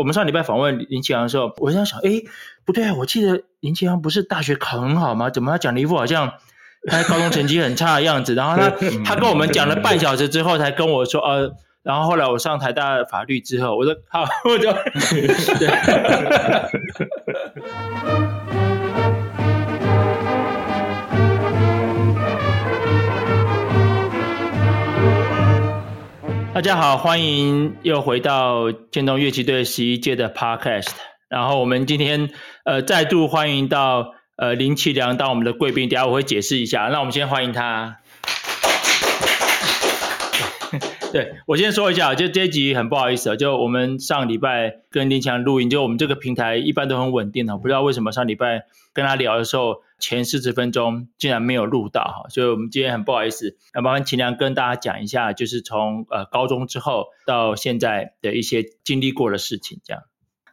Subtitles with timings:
[0.00, 2.22] 我们上礼拜访问林奇阳的时候，我在想，哎，
[2.64, 5.28] 不对啊，我记得林奇阳不是大学考很好吗？
[5.28, 6.32] 怎么他讲了一副好像
[6.88, 8.34] 他高中成绩很差的样子？
[8.34, 8.70] 然后他
[9.04, 11.52] 他跟我们讲了半小时之后，才跟我说，呃，
[11.82, 14.72] 然后后来我上台大法律之后，我说好，我就
[26.60, 30.90] 大家好，欢迎又回到建东乐器队十一届的 Podcast。
[31.30, 32.28] 然后我们今天
[32.66, 36.90] 呃再度欢迎到呃林奇良当我们的贵宾，等下我会解释一下。
[36.92, 37.96] 那我们先欢迎他。
[41.14, 49.76] 对，我先说一下，就这一集很不好意思啊，就我们上礼拜跟林强录音，就我们这个平台一般都很稳定的，不知道为什么上礼拜跟他聊的时候。
[50.00, 60.02] 前四十分钟竟然没有录到哈，所以我们今天很不好意思，那麻烦奇良跟大家讲一下，就是从呃高中之后到现在的一些经历过的事情，这样。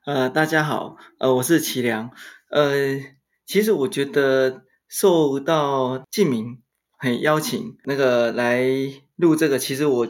[0.05, 2.11] 呃，大家好，呃，我是奇良，
[2.51, 2.99] 呃，
[3.45, 6.61] 其实我觉得受到静明
[6.97, 8.63] 很邀请那个来
[9.15, 10.07] 录这个，其实我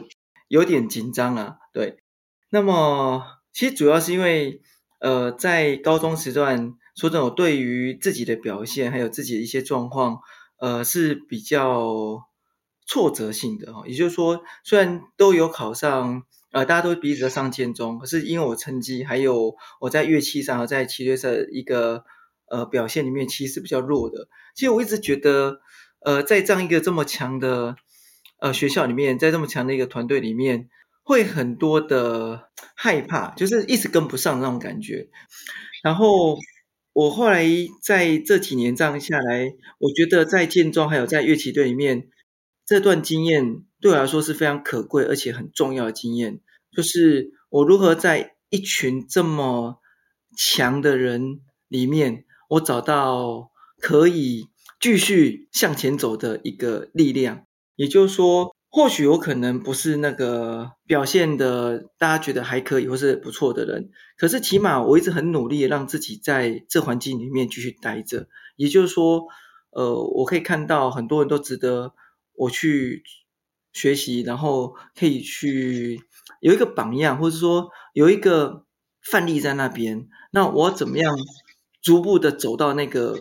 [0.48, 1.98] 有点紧张啊，对。
[2.50, 4.60] 那么其实主要是因为
[4.98, 6.74] 呃在高中时段。
[6.98, 10.18] 说真的，我对于自己的表现还有自己的一些状况，
[10.58, 12.24] 呃，是比较
[12.88, 13.84] 挫折性的哈。
[13.86, 22.02] 也就是说，虽然都有考上，呃，大家都彼此的上建中，可是因为我成绩还有我在乐器上，在旗队赛的一个
[22.50, 24.26] 呃表现里面，其实是比较弱的。
[24.56, 25.60] 其实我一直觉得，
[26.00, 27.76] 呃，在这样一个这么强的
[28.40, 30.68] 呃学校里面，在这么强的一个团队里面，
[31.04, 35.08] 会很多的害怕，就是一直跟不上那种感觉，
[35.84, 36.36] 然后。
[36.98, 37.46] 我后来
[37.80, 42.08] 在这几年这样下来，我觉得在建中还有在乐器队里面，
[42.66, 46.40] 这段经验对我来说是非常可贵而且很重要的经验，
[46.72, 49.80] 就是我如何在一群这么
[50.36, 54.48] 强的人里面，我找到可以
[54.80, 57.44] 继续向前走的一个力量，
[57.76, 58.57] 也就是说。
[58.70, 68.28] 或许我可能不是那个表现的大家觉得还可以或是不错的人，可是起码我一直很努力让自己在这环境里面继续待着。
[68.56, 69.24] 也就是说，
[69.70, 71.94] 呃，我可以看到很多人都值得
[72.34, 73.02] 我去
[73.72, 76.00] 学习，然后可以去
[76.40, 78.64] 有一个榜样，或者说有一个
[79.00, 80.08] 范例在那边。
[80.30, 81.16] 那我怎么样
[81.80, 83.18] 逐步的走到那个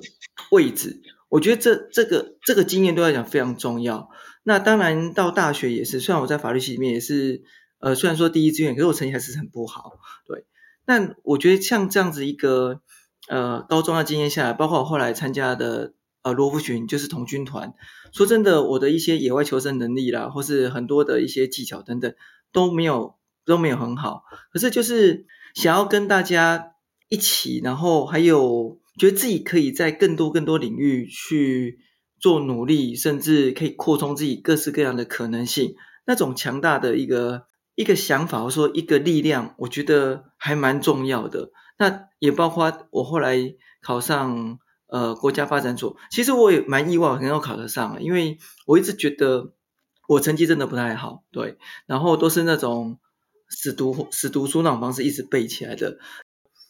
[0.51, 1.01] 位置？
[1.29, 4.09] 我觉得这这个这个经验对我来讲非常重要。
[4.47, 5.99] 那当然，到大学也是。
[5.99, 7.43] 虽然我在法律系里面也是，
[7.79, 9.91] 呃，虽然说第一志愿，可是我成绩还是很不好。
[10.25, 10.45] 对，
[10.85, 12.79] 但我觉得像这样子一个，
[13.27, 17.73] 呃，高中的经验下来，包括我后来参加的，呃，罗浮群就是童军团。
[18.13, 22.15] 说真的，我的一些野外求生能力啦，或是很多的一些技巧等等，
[22.53, 24.23] 都没有都没有很好。
[24.53, 25.25] 可是就是
[25.55, 26.71] 想要跟大家
[27.09, 31.79] 一起，然后还有觉得自己可以在更多更多领域去。
[32.19, 37.45] 做努力，甚至可以扩充自己各式各样的可能性，那种强大的一个
[37.75, 41.51] 一个想法，或说一个力量，我觉得还蛮重要的。
[41.77, 43.37] 那也包括我后来
[43.81, 44.57] 考上
[44.87, 49.53] 呃国家发展所，其实我也蛮意外，很有考得上，因为我一直觉得
[50.07, 52.99] 我成绩真的不太好，对，然后都是那种
[53.47, 55.99] 死读死读书那种方式一直背起来的。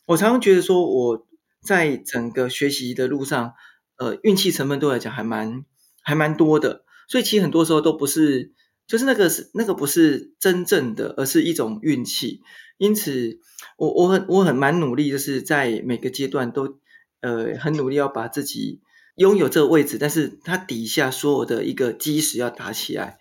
[0.06, 1.26] 我常常觉得说我
[1.62, 3.54] 在整个学习的路上。
[3.98, 5.66] 呃，运气成分对我来讲还蛮
[6.04, 8.54] 还蛮多的，所以其实很多时候都不是，
[8.86, 12.42] 就是那个是那个不是真正的，而是一种运气。
[12.78, 13.40] 因此，
[13.76, 16.78] 我我很我很蛮努力，就是在每个阶段都
[17.22, 18.82] 呃很努力要把自己
[19.16, 23.18] 拥有这个位置，但是它底下所有的一个基石要打起来。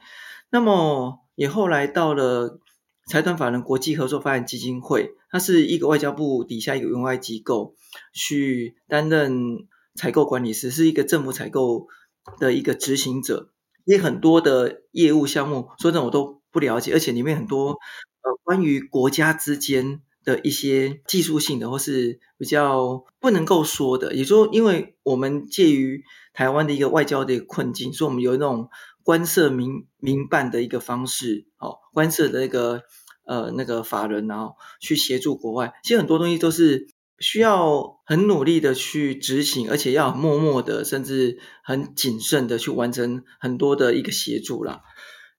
[0.50, 2.60] 那么也后来到了
[3.09, 7.75] 财团法人国际合作发展基金会，它是一个外交部底下一个援外机构
[8.12, 9.66] 去担任。
[9.97, 11.89] 采购管理师是一个政府采购
[12.39, 13.51] 的一个执行者，
[13.84, 17.71] 也很多的业务项目，说真的我都不了解，而且里面很多
[18.23, 28.69] 呃关于国家之间的一些技术性的或是比较不能够说的，也就，因为我们介于台湾的一个外交的一个困境，所以我们有那种
[29.03, 32.83] 官设民民办的一个方式，哦，官设的那个
[33.25, 36.89] 呃那个法人，然后去协助国外，其实很多东西都是。
[37.18, 44.83] 需要很努力的去执行，而且要默默的，甚至很谨慎的去完成很多的一个协助啦。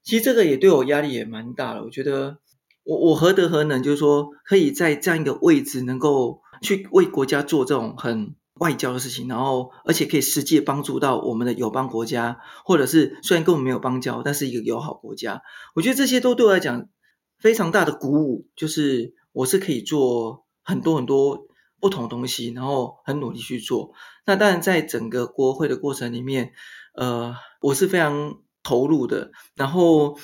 [0.04, 1.84] 其实这个也对我压力也蛮大的。
[1.84, 2.40] 我觉得
[2.84, 15.44] 我我何德何能，就是说可以在这样一个位置，能够去为国家做这种很外交的事情，然后而且可以实际帮助到我们的友邦国家，或者是虽然跟我们没有邦交，但是一个友好国家。
[15.76, 16.90] 我觉得这些都对我来讲
[17.38, 20.48] 非常大的鼓舞，就是我是可以做。
[20.70, 21.47] 很多很多
[21.80, 23.94] 不同东西，然后很努力去做。
[24.26, 26.52] 那当然，在整个国会的过程里面，
[26.94, 30.18] 呃，我是非常投入的，然后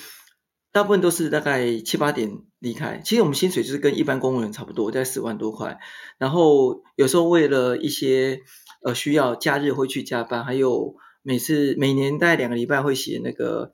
[0.72, 3.00] 大部分都是大概七八点离开。
[3.04, 5.78] 其实我们薪水就是跟一般公务员差不多，在四万多块。
[6.18, 8.40] 然后有时候为了一些
[8.82, 13.72] 呃需要，假日会去加班，还有每次每年大概两个礼拜会写那个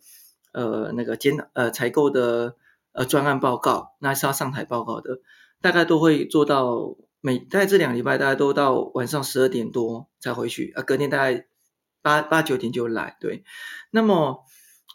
[0.53, 2.55] 呃那个检呃采购的
[2.93, 5.21] 呃专案报告，那是要上台报告的，
[5.63, 11.47] 大概都会做到每大概这两个礼拜大家都到晚上十二点多才回去啊，隔天大概。
[12.03, 13.45] 八八九点就来，对。
[13.91, 14.47] 那么，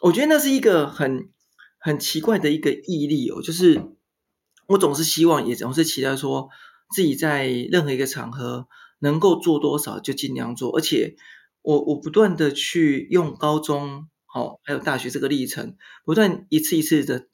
[0.02, 1.30] 我觉得那是一个很
[1.78, 3.80] 很奇怪的一个毅力哦，就是
[4.66, 6.48] 我总是希望，也总是期待说
[6.92, 8.66] 自己在任何一个场合
[8.98, 11.14] 能够做多少就尽量做，而且
[11.62, 17.28] 我我不断的去用高中好还有大学这个历程，不断一次一次的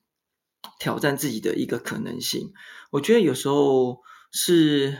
[0.78, 2.52] 挑战自己的一个可能性。
[2.90, 4.02] 我觉得有时候
[4.32, 4.99] 是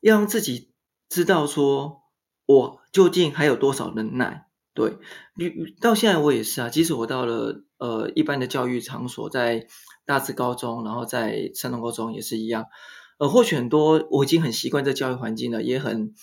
[0.00, 0.72] 要让自己
[1.08, 2.02] 知道说。
[2.48, 4.46] 我究竟还有多少能耐？
[4.72, 4.98] 对，
[5.34, 5.50] 你
[5.80, 6.68] 到现在我也是啊。
[6.68, 9.66] 即使我到了呃一般的教育场所，在
[10.04, 12.66] 大智高中，然后在山东高中也是一样。
[13.18, 16.14] 呃，或许很多我已经很习惯这教育环境了，也很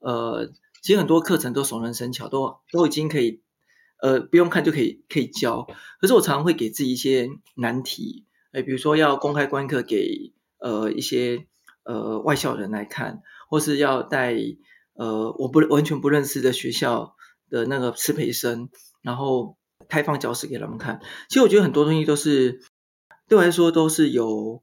[0.00, 0.52] 呃，
[0.82, 3.40] 其实很多课程都熟能生巧，都都已经可以
[4.02, 5.66] 呃不用看就可以可以教。
[5.98, 11.46] 可是我常常会给自己一些难题，哎，比如说要公开观课给呃一些
[11.84, 14.36] 呃外校人来看，或是要带。
[14.92, 17.16] 呃，我不完全不认识的学校
[17.48, 18.68] 的那个师培生，
[19.00, 19.56] 然后
[19.88, 21.00] 开放教室给他们看。
[21.30, 22.60] 其实我觉得很多东西都是
[23.26, 24.62] 对我来说都是有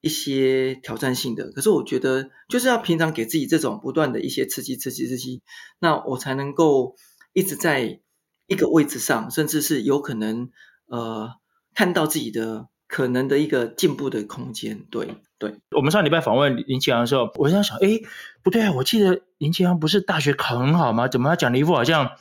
[0.00, 1.50] 一些挑战性的。
[1.50, 5.42] 可是我觉得就是要平常给自己这种不断的一些刺激、刺激、刺激，
[5.78, 6.94] 那我才能够
[7.34, 8.00] 一直在
[8.46, 10.48] 一个位置上，甚至是有可能
[10.86, 11.32] 呃
[11.74, 14.80] 看到自己的可能的一个进步的空间。
[14.90, 15.08] 对。
[15.38, 18.00] 对，我们上礼拜访问林奇阳的时候，我在想，哎，
[18.42, 21.08] 不对啊，我记得林奇阳不是大学考很好吗？
[21.08, 22.12] 怎么他讲了一副好像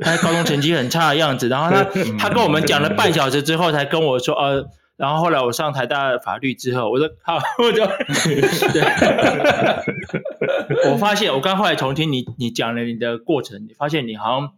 [0.00, 1.50] 他高中成绩很差的样子？
[1.50, 1.84] 然后他
[2.18, 4.64] 他跟我们讲了半小时之后，才跟我说，呃，
[4.96, 7.84] 然后后来我上台大法律之后，我说好，我就，
[8.72, 8.82] 对，
[10.90, 14.52] 我发现我刚后来重听你你讲了你的过程，你发现你好像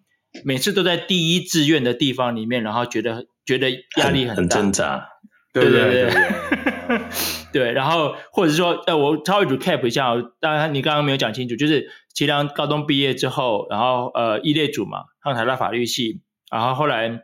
[0.44, 5.08] 每次都在第一志愿的地方里面，然后觉得觉得压力很大，很挣扎，
[5.54, 6.10] 对对对。
[6.10, 7.00] 对
[7.64, 16.20] 对，然后或者是说，呃，我稍微 recap 一下，当然你刚刚没有讲清楚，就是齐良高中毕业之后，然后呃，一列组嘛，上台大法律系，
[16.50, 17.20] 然后后来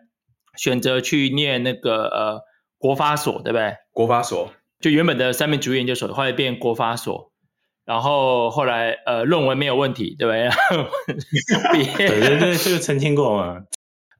[0.56, 2.40] 选择去念那个呃
[2.78, 3.74] 国法所，对不对？
[3.92, 4.50] 国法所
[4.80, 7.32] 就原本的三民主义研究所，后来变国法所，
[7.84, 10.48] 然后后来呃论文没有问题，对不对？
[11.98, 13.60] 对对对，这个 澄清过嘛？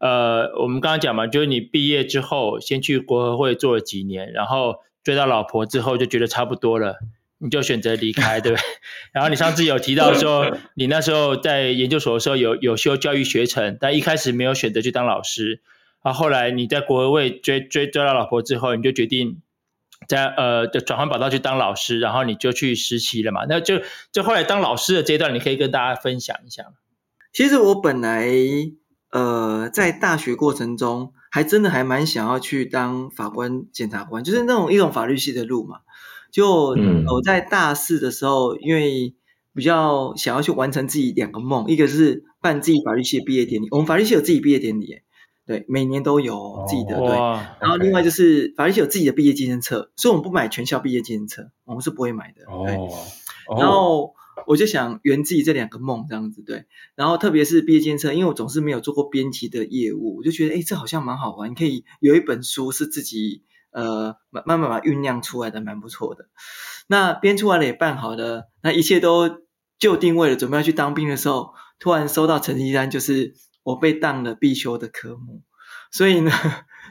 [0.00, 4.80] 呃，我们刚刚讲嘛，就是你毕业之后先去国合会做了几年，然后。
[5.02, 6.98] 追到老婆之后就觉得差不多了，
[7.38, 8.62] 你就选择离开，对不对？
[9.12, 15.62] 然后你上次有提到说， 你那时候在研究所的时候有有修教育学程，但一开始没有选择去当老师。
[16.02, 19.40] 然后后来你在国合会追追追到老婆之后，你就决定
[20.06, 23.46] 在呃的转换跑道去当老师，然后你就去实习了嘛？
[23.48, 23.80] 那就
[24.12, 26.66] 就后来当老师的阶段，你可以跟大家分享一下。
[27.32, 28.26] 其实我本来
[29.10, 31.12] 呃在大学过程中。
[31.32, 35.76] 还真的还蛮想要去当法官、检察官，就是那种一种法律系的路嘛。
[36.32, 39.14] 就我在大四的时候，因为
[39.54, 45.02] 比较想要去完成自己两个梦，一个是办自己法律系的毕业典礼，我们法律系有自己毕业典礼，
[45.46, 46.98] 对，每年都有自己的。
[46.98, 47.16] 对，
[47.60, 52.44] 然后另外就是法律系有自己的毕业纪念册，所以我们不买全校毕业纪念册，我们是不会买的。
[52.66, 52.76] 对，
[53.56, 54.16] 然后。
[54.46, 56.66] 我就想圆自己这两个梦，这样子对。
[56.94, 61.50] 然后特别是毕业纪念册，因为我总是没有做过编辑的业务，我就觉得，哎，这好像蛮好玩。
[61.50, 66.28] 你可以有一本书是自己呃慢慢慢慢酝酿出来的，蛮不错的。
[66.86, 69.42] 那编出来了也办好了，那一切都
[69.78, 75.42] 就定位了，准备要去当兵的时候，突然收到成绩单，就是我被当了必修的科目，
[75.90, 76.32] 所以呢，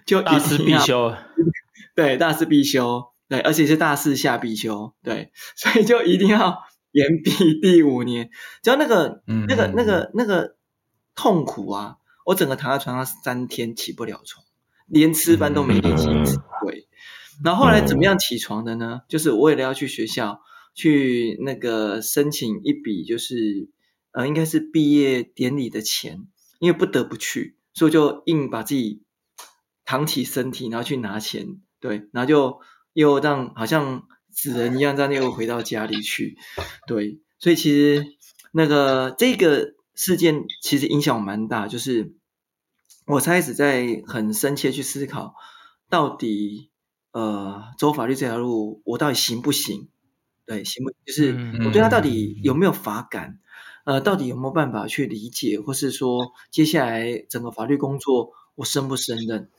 [0.06, 1.14] 就大四必修，
[1.96, 6.64] 对，大四必修，对，而且是大四下必修，对，所以就一定要。
[6.92, 8.32] 延毕第五年，
[8.64, 10.56] 只要那个、嗯、那个、那个、那个
[11.14, 11.98] 痛苦啊！
[12.26, 14.44] 我整个躺在床上三天起不了床，
[14.88, 16.38] 连吃饭都没力气吃。
[16.66, 16.88] 对，
[17.44, 19.02] 然后后来怎么样起床的呢？
[19.08, 20.42] 就是我为了要去学校
[20.74, 23.70] 去那个申请一笔，就是
[24.12, 26.26] 呃，应该是毕业典礼的钱，
[26.60, 29.04] 因为不得不去，所以就硬把自己
[29.86, 31.60] 扛起身体，然后去拿钱。
[31.80, 32.60] 对，然后就
[32.94, 34.08] 又让好像。
[34.42, 36.38] 死人一样，在那个回到家里去，
[36.88, 38.06] 对，所以其实
[38.54, 42.14] 那个这个事件其实影响我蛮大，就是
[43.06, 45.34] 我开始在很深切去思考，
[45.90, 46.72] 到底
[47.12, 49.90] 呃走法律这条路我到底行不行？
[50.46, 51.34] 对，行不就是
[51.66, 53.40] 我对他到底有没有法感，
[53.84, 59.50] 嗯、呃，到底有没有办法去理解，或是说接下来整个法律工作我胜不胜任？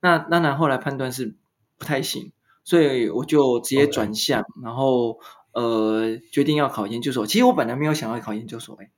[0.00, 1.34] 那当然后来判断是
[1.76, 2.32] 不太行，
[2.64, 5.18] 所以我就直接转向.然后
[5.52, 7.26] 呃决定要考研究所。
[7.26, 8.90] 其实我本来没有想要考研究所，哎，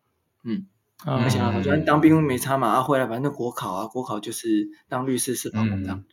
[0.44, 0.66] 嗯。
[1.04, 6.04] 啊，没想到，昨天当兵没差嘛，啊，回来反正国考啊，国考就是当律师是保这样。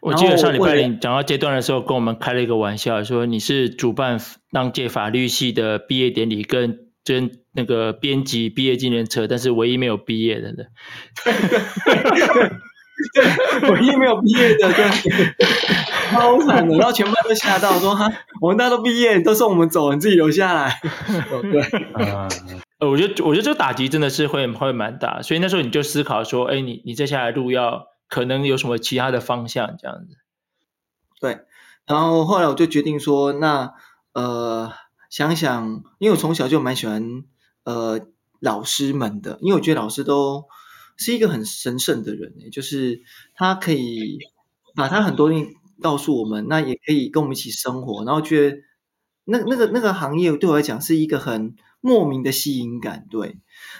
[0.00, 4.20] 我记得上礼拜你讲到阶段的时候，跟我们开了一个玩笑，说你是主办
[4.52, 10.66] 当届法律系的毕业典礼，跟跟那个编辑毕业纪念册，但是唯一没有毕业的，对
[13.14, 14.84] 对，唯一没有毕业的，对，
[16.10, 18.10] 超惨的，然后全班都吓到，说哈，
[18.40, 20.80] 我们大家都毕业，都送我们走，你自己留下来。
[21.52, 21.62] 对。
[22.78, 30.16] 呃，我觉得，我觉得这个打击真的是会会蛮大，所以那时候你就思考说，哎，你你接下来路要可能有什么其他的方向这样子。
[31.20, 31.40] 对，
[31.86, 33.74] 然后后来我就决定说，那
[34.12, 34.72] 呃，
[35.10, 37.24] 想想，因为我从小就蛮喜欢
[37.64, 38.00] 呃
[38.38, 40.44] 老师们的，因为我觉得老师都
[40.96, 43.02] 是一个很神圣的人，就是
[43.34, 44.18] 他可以
[44.76, 48.58] 把他很多东西告诉我们，那也可以跟我们一起生活，然后觉得
[49.24, 51.54] 那那个那个行业对我来讲是一个很。
[51.80, 53.38] 莫名的吸引感，对，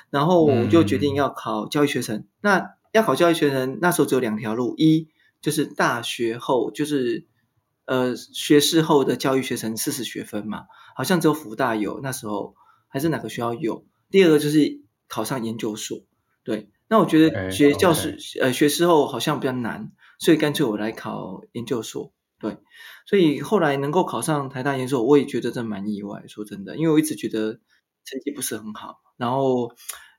[0.08, 2.18] 然后我就决定要考教育学程。
[2.18, 5.08] 嗯、那要考教育学程，那时候只有两条路：一
[5.40, 7.26] 就是大学后，就是
[7.86, 12.54] 呃学士后的教育学程四十学分嘛，好像只有福大有，那时候
[12.86, 13.84] 还是哪个学校有。
[14.12, 16.02] 第二个就是考上研究所，
[16.44, 16.70] 对。
[16.88, 18.42] 那我觉得学教师、okay.
[18.42, 22.12] 呃学士后好像比较难，所以干脆我来考研究所。
[22.38, 22.58] 对，
[23.06, 26.24] 所以后来能够考上台大研究所，我也觉得这蛮意外。
[26.26, 27.60] 说真的，因为我一直觉得。
[28.04, 29.70] 成绩不是很好，然后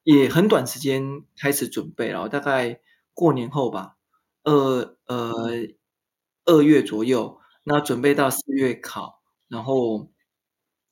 [0.04, 2.82] 也很短时间开始准备，然后大概
[3.16, 3.96] 过年后吧，
[4.44, 5.34] 二呃
[6.46, 10.12] 二月左右，那准备到四月考，然后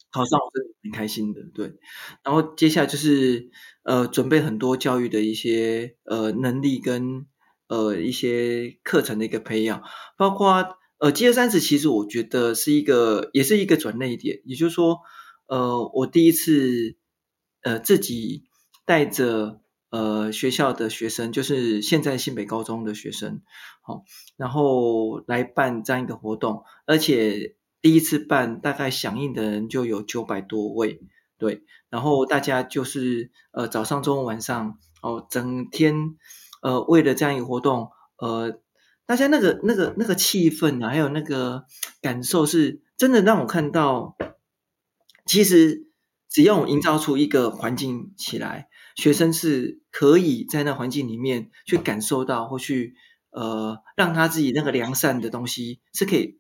[0.10, 1.78] 考上我是很开心的，对。
[2.24, 3.52] 然后接下来就是
[3.84, 7.28] 呃准备很多教育的一些呃能力跟
[7.68, 9.84] 呃一些课程的一个培养，
[10.18, 15.00] 包括呃饥饿三十，其实我觉得是一个也是一个转捩点，也就是说。
[15.50, 16.98] 呃，我第一次
[17.62, 18.44] 呃自己
[18.84, 23.42] 带着呃学校的学生，就是现在新北高中的学生，
[23.82, 24.04] 好、
[24.36, 31.00] 然后来办这样一个活动，而且第一次办大概响应的人就有九百多位，
[31.38, 36.18] 对，然后大家就是呃早上、中午、晚上哦，整天
[36.62, 38.60] 呃为了这样一个活动，呃，
[39.06, 41.66] 大家那个那个那个气氛啊，还有那个
[42.02, 44.16] 感受，是真的让我看到。
[45.26, 45.90] 其实，
[46.30, 52.96] 只要我们营造出一个环境起来，学生是可以在那环境里面去感受到，或去
[53.32, 56.40] 呃，让他自己那个良善的东西是可以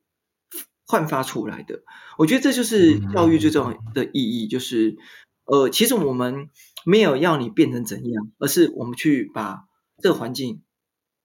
[0.85, 1.83] 焕发出来的。
[2.17, 4.95] 我觉得这就是教育最重要的意义，就是
[5.43, 6.49] 呃，其实我们
[6.85, 9.66] 没有要你变成怎样，而是我们去把
[10.01, 10.61] 这个环境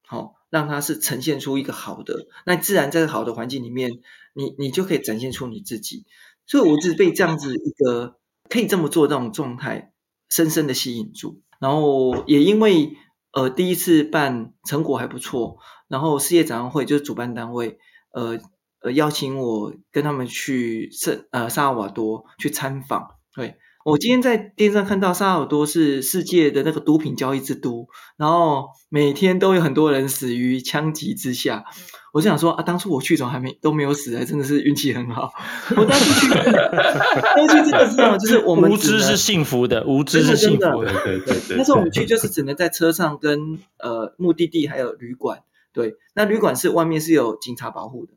[0.06, 3.90] 好、哦，让它是呈现出一个好的，那自然在好的环境里面，
[4.34, 6.04] 你你就可以展现出你自己。
[6.46, 9.92] 所以，我只被这样子一个可以这么做这种状态
[10.28, 11.40] 深深的吸引住。
[11.60, 12.96] 然后，也因为
[13.32, 17.78] 呃第一次办成果还不错，然后世界展望会就是主办单位
[18.12, 18.40] 呃
[18.80, 23.56] 呃邀请我跟他们去圣呃萨尔瓦多去参访，对。
[23.84, 31.64] 我今天在电视上看到萨尔多是世界的那个毒品交易之都，然后每天都有很多人死于枪击之下。
[32.12, 35.32] 我就想说啊，当初我去总还没都没有死，还真的是运气很好。
[35.76, 40.92] 我当初去， 当初真的是这样，就是我们无知是幸福的，无知是幸福的。
[41.04, 41.56] 对对对，对。
[41.56, 45.40] 那时候我们去就是只能在车上跟呃目的地还有旅馆，
[45.72, 48.12] 对，那旅馆是外面是有警察保护的，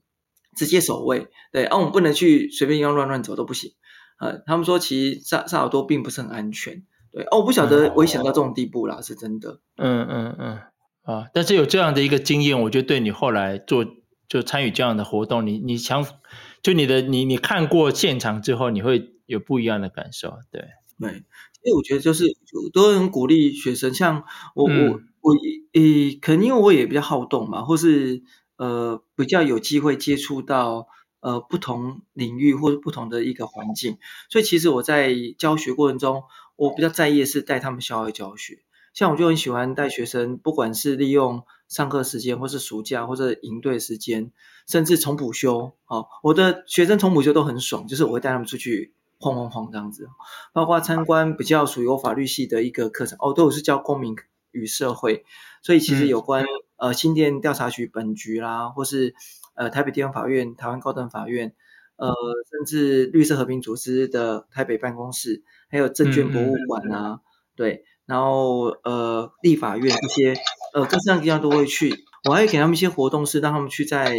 [0.57, 1.29] 直接守卫。
[1.53, 3.71] 对，啊，我们不能去随便要乱乱走都不行。
[4.17, 9.59] 呃，他们说其实萨萨尔多并不是很安全，对哦，我不晓得危险到这种地步啦，是真的。
[9.75, 10.59] 嗯嗯嗯
[11.03, 13.85] 啊，但是有这样的一个经验，我觉得对你后来做
[14.29, 16.05] 就参与这样的活动，你你想
[16.63, 20.61] 就你的你你看过现场之后，你会有不一样的感受，对
[20.99, 21.09] 对，
[21.61, 22.25] 因为我觉得就是
[22.73, 24.23] 都很鼓励学生，像
[24.55, 25.35] 我、嗯、我我
[25.73, 28.23] 诶，可能因为我也比较好动嘛，或是
[28.55, 30.87] 呃比较有机会接触到。
[31.25, 33.97] 呃，不同领域或者不同的一个环境，
[34.29, 36.21] 所以其实我在教学过程中，
[36.55, 38.59] 我比较在意的是带他们校外教学。
[38.93, 44.31] 像我就很喜欢带学生，不管是利用上课时间，或是暑假，或者营队时间，
[44.67, 45.71] 甚至重补修。
[45.87, 50.07] 哦，我的学生重补修都很爽，就是我会带他们出去晃晃晃这样子，
[50.53, 53.17] 包括参观比较属于我法律系的一个课程。
[53.19, 54.15] 哦，对，我是教公民
[54.51, 55.25] 与社会，
[55.63, 59.15] 所以其实有关、嗯、呃新店调查局本局啦，或是。
[59.55, 61.55] 呃，台北地方法院、台湾高等法院，
[61.95, 62.13] 呃，
[62.51, 67.19] 甚至绿色和平组织的台北办公室，还有证券博物馆啊，嗯、
[67.55, 70.35] 对，然后呃，立法院这些
[70.73, 72.05] 呃各式各样的地方都会去。
[72.27, 74.17] 我还会给他们一些活动，是让他们去在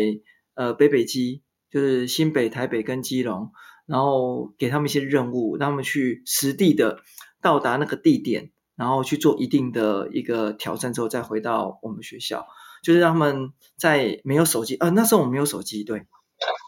[0.54, 3.50] 呃北北基，就是新北、台北跟基隆，
[3.84, 7.00] 然后给他们一些任务，让他们去实地的
[7.42, 12.46] 到达那个地点，然后去做一定的一个挑战之后，再回到我们学校，
[12.86, 16.06] 就是让他们在没有手机，呃，那时候我没有手机，对。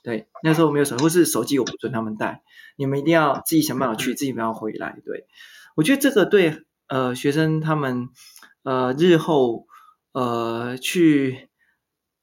[0.03, 2.43] 对，那时候我没有手机，或是手机我不准他们带，
[2.77, 4.99] 你们一定要自己想办法去，自己不要回来。
[5.05, 5.27] 对，
[5.77, 8.09] 我觉得这个对呃学生他们
[8.63, 9.67] 呃日后
[10.13, 11.51] 呃去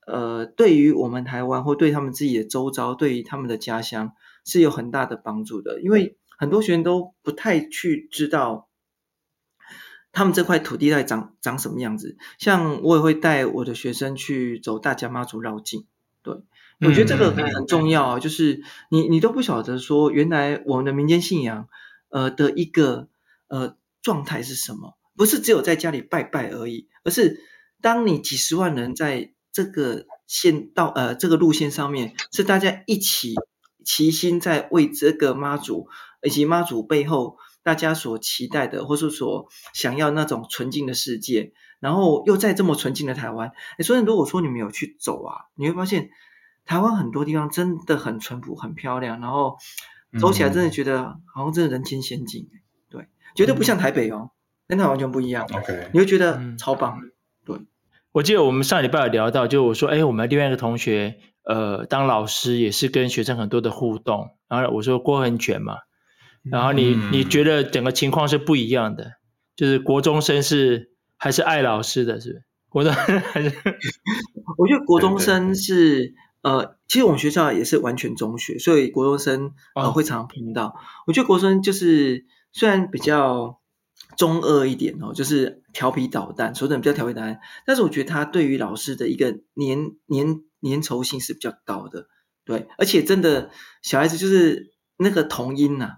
[0.07, 8.69] 呃对于我们台湾或对他们自己的周遭，对于他们的家乡是有很大的帮助的，因为很多学生都不太去知道
[10.15, 12.17] 他们这块土地在长长什么样子。
[12.39, 15.86] 像我也会带我的学生去走大甲妈祖绕境，
[16.24, 16.41] 对。
[16.81, 21.69] 我觉得这个很重要啊，就是你你都不晓得说，原来我们的民间信仰，
[22.10, 23.07] 呃的一个
[23.48, 24.98] 呃状态是什么？
[25.15, 27.39] 不是只有在家里拜拜而已，而是
[27.81, 33.36] 当你几十万人在这个线道呃这个路线上面，是大家一起
[33.86, 35.88] 齐心在为这个妈祖
[36.24, 46.12] 以及妈祖背后大家所期待的，或是所想要那种纯净的世界，然后又在这么纯净的台湾，所以如果说你们有去走啊，你会发现。
[46.67, 49.57] 台湾很多地方真的很淳朴、很漂亮，然后
[50.19, 52.50] 走起来真的觉得好像真的人间仙境，
[52.89, 54.31] 对，绝对不像台北哦，
[54.67, 55.45] 跟它完全不一样。
[55.53, 57.01] OK，你会觉得超棒。
[57.45, 57.60] 对，
[58.12, 65.75] 我记得我们上礼拜有聊到，就我说，哎，我们另外一个同学，呃，当老师也是跟学生很多的互动，然后我说郭恒全嘛，
[66.51, 69.13] 然后你你觉得整个情况是不一样的，
[69.55, 72.43] 就是国中生是还是爱老师的，是不是？
[72.69, 73.55] 国中还是？
[74.57, 76.13] 我觉得国中生是。
[76.45, 80.67] 呃，其实我们学校也是完全中学，所以国中生呃会常常碰到。
[80.67, 80.75] 哦、
[81.07, 83.59] 我觉得国中生就是虽然比较
[84.15, 92.10] 中二一点哦，就是调皮捣蛋，说的比较调皮捣蛋，但是我觉得他对于老师的一个粘粘粘稠性是比较高的，
[92.45, 93.49] 对，而且真的
[93.81, 95.97] 小孩子就是那个童音呐、啊，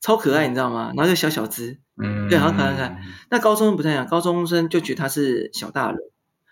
[0.00, 0.92] 超可爱，你知道吗？
[0.96, 3.00] 然后就小小只，嗯，对，好可爱可爱。
[3.30, 5.98] 那高中生不太一样，高中生就觉得他是小大人，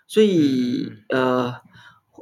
[0.07, 1.55] 所以、嗯、呃。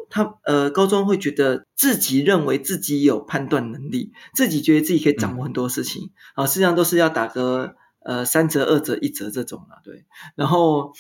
[0.08, 10.06] 他呃，高中会觉得自己认为自己有判断能力，自己觉得自己可以掌握很多事情啊，实际上都是要打个呃三折、二折、一折这种啊，对。
[10.36, 10.94] 然后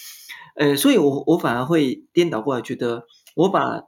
[0.55, 3.83] 呃，所以我我反而会颠倒过来，觉得我把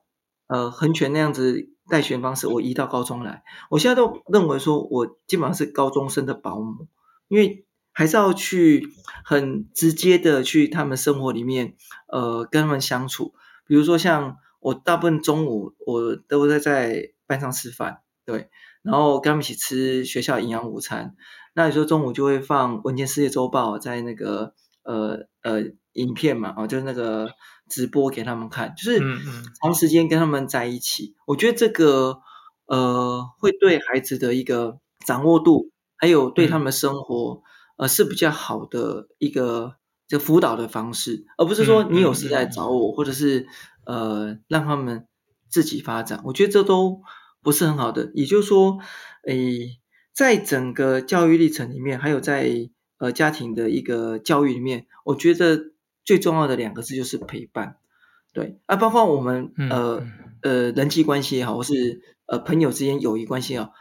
[0.47, 3.43] 呃横拳那样子带学方式，我移到高中来。
[3.69, 6.88] 我现在都认为说，我基本上是高中生的保姆，
[7.27, 8.89] 因为还是要去
[9.23, 11.75] 很直接的去他们生活里面
[12.07, 13.33] 呃跟他们相处，
[13.67, 14.38] 比如说像。
[14.60, 18.49] 我大部分中午我都在在班上吃饭，对，
[18.81, 21.15] 然后跟他们一起吃学校营养午餐。
[21.53, 25.62] 那有时候中午就会放《文件世界周报》在那个呃呃
[25.93, 27.29] 影片嘛，哦，就是那个
[27.69, 28.99] 直播给他们看，就是
[29.62, 31.15] 长时间跟他们在一起。
[31.25, 32.21] 我觉得这个
[32.65, 37.43] 呃会对孩子的一个掌握度，还有对他们的生活
[37.77, 39.75] 呃是比较好的一个
[40.08, 43.47] 就辅导的方式，而不是说你有事来找我，或者是。
[43.89, 45.08] 呃，让他们
[45.47, 47.03] 自己发展，我觉得这都
[47.41, 48.12] 不是很好的。
[48.15, 48.80] 也就是说，
[49.25, 49.80] 诶，
[50.12, 55.71] 在整个教育历程里面，还有在呃家庭的一个教育里面，我觉得
[56.08, 57.76] 最重要的两个字就是陪伴。
[58.34, 60.08] 对啊，包括我们呃
[60.41, 63.74] 呃人际关系也好，或是呃朋友之间友谊关系也好，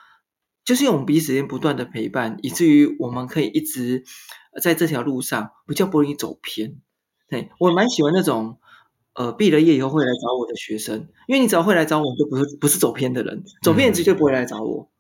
[0.65, 4.03] 就是用我们彼此间不断的陪伴，以至于我们可以一直
[4.61, 6.77] 在这条路上比较不容易走偏。
[7.29, 8.59] 对，我蛮喜欢那种。
[9.19, 14.91] 呃，毕了业以后会来找我的学生，因为你只要会来找我，就不是不是走偏的人，走偏人绝对不会来找我。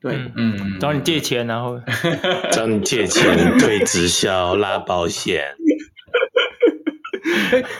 [0.00, 1.78] 对，嗯， 找你借钱，然后
[2.52, 5.44] 找你借钱、推直销、拉保险。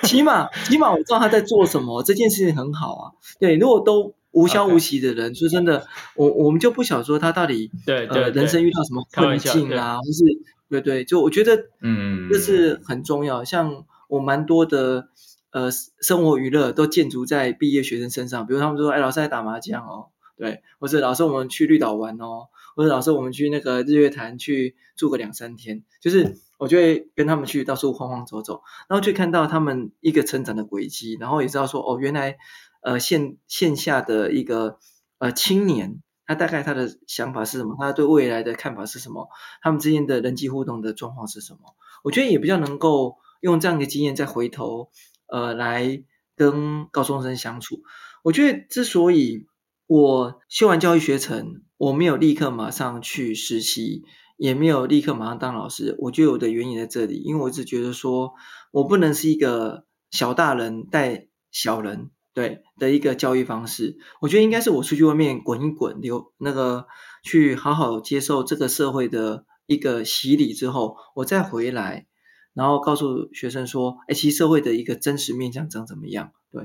[0.03, 3.05] 起码 起码我知道他在做什么，这件事情很好啊。
[3.39, 5.87] 对，如果都无消无息的人，说.真的，
[6.17, 10.25] 我我们就不晓说他到底对呃、人生遇到什么困境啊，或是
[10.69, 13.43] 对对，就我觉得嗯，这是很重要。
[13.43, 15.09] 嗯、像我蛮多的。
[15.53, 15.69] 呃，
[16.01, 20.07] 生活娱乐都建筑在毕业学生身上，比如他们说，哎，老师在打麻将哦，
[20.39, 32.37] 对，或者老师我们去绿岛玩哦，或者老师我们去那个日月潭去住个两三天，就是我就会跟他们去到处晃晃走走，然后去看到他们一个成长的轨迹，然后也知道说，哦，原来
[32.83, 34.79] 呃线线下的一个
[35.19, 39.29] 呃青年，他大概他的想法是什么，他对未来的看法是什么，
[39.63, 44.91] 他们之间的人际互动的状况是什么，我觉得也比较能够用这样的经验再回头。
[45.33, 46.03] 呃，来
[46.35, 47.85] 跟高中生相处，
[48.25, 49.47] 我觉得之所以
[49.87, 54.03] 我修完教育学程，我没有立刻马上去实习，
[54.41, 55.97] 也没有立刻马上当老师。
[55.99, 58.33] 我觉得我的原因在这里，因为我一直觉得说，
[58.73, 63.99] 我不能是一个小大人带小人，对的一个教育方式。
[64.23, 66.87] 我觉得应该是我出去外面滚一滚，留那个
[67.23, 72.07] 去好好接受这个社会的一个洗礼之后，我再回来，
[72.55, 76.33] 然后告诉学生说，哎，其实社会的一个真实面向长怎么样？
[76.51, 76.63] 对。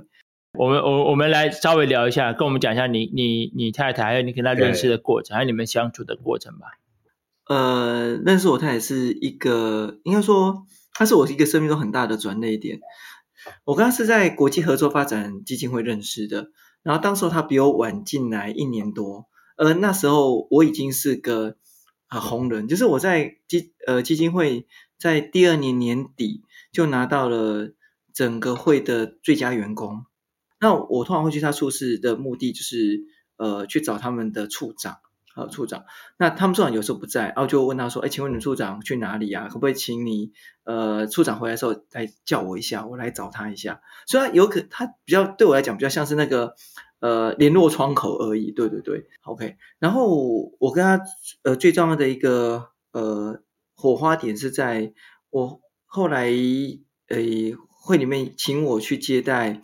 [0.57, 6.67] 我们我我们来稍微聊一下，跟我们讲一下你你你太太还有你跟她认识的过程，还有你们相处的过程吧。
[7.47, 12.79] 呃，认识我太太是一个，应该说她是我一个生命中很大的转捩点。
[13.63, 16.49] 我跟她是在国际合作发展基金会认识的，
[16.81, 19.27] 然后当时候她比我晚进来一年多，
[19.57, 21.57] 而那时候我已经是个
[22.07, 27.73] 啊红人，就是我在基呃基金会在第二年年底就拿到了
[28.13, 30.05] 整个会的最佳员工。
[30.59, 33.03] 那我通常会去他处室的目的就是，
[33.37, 34.97] 呃，去找他们的处长，
[35.35, 35.85] 呃，处长。
[36.17, 39.47] 那他们处长有时候不在，然后就问他说：“哎，请问你们处长去哪里啊？
[39.47, 40.31] 可不可以请你，
[40.63, 46.55] 呃，处长回来的时候来叫我一下，我来找他一下。”虽然有可他比较对我来讲比较像是那个，
[46.99, 48.51] 呃，联络窗口而已。
[48.51, 49.57] 对对对，OK。
[49.79, 51.03] 然后我跟他，
[51.43, 53.41] 呃，最重要的一个，呃，
[53.75, 54.93] 火花点是在
[55.29, 56.29] 我后来，
[57.09, 57.17] 呃，
[57.67, 59.61] 会里面请我去接待。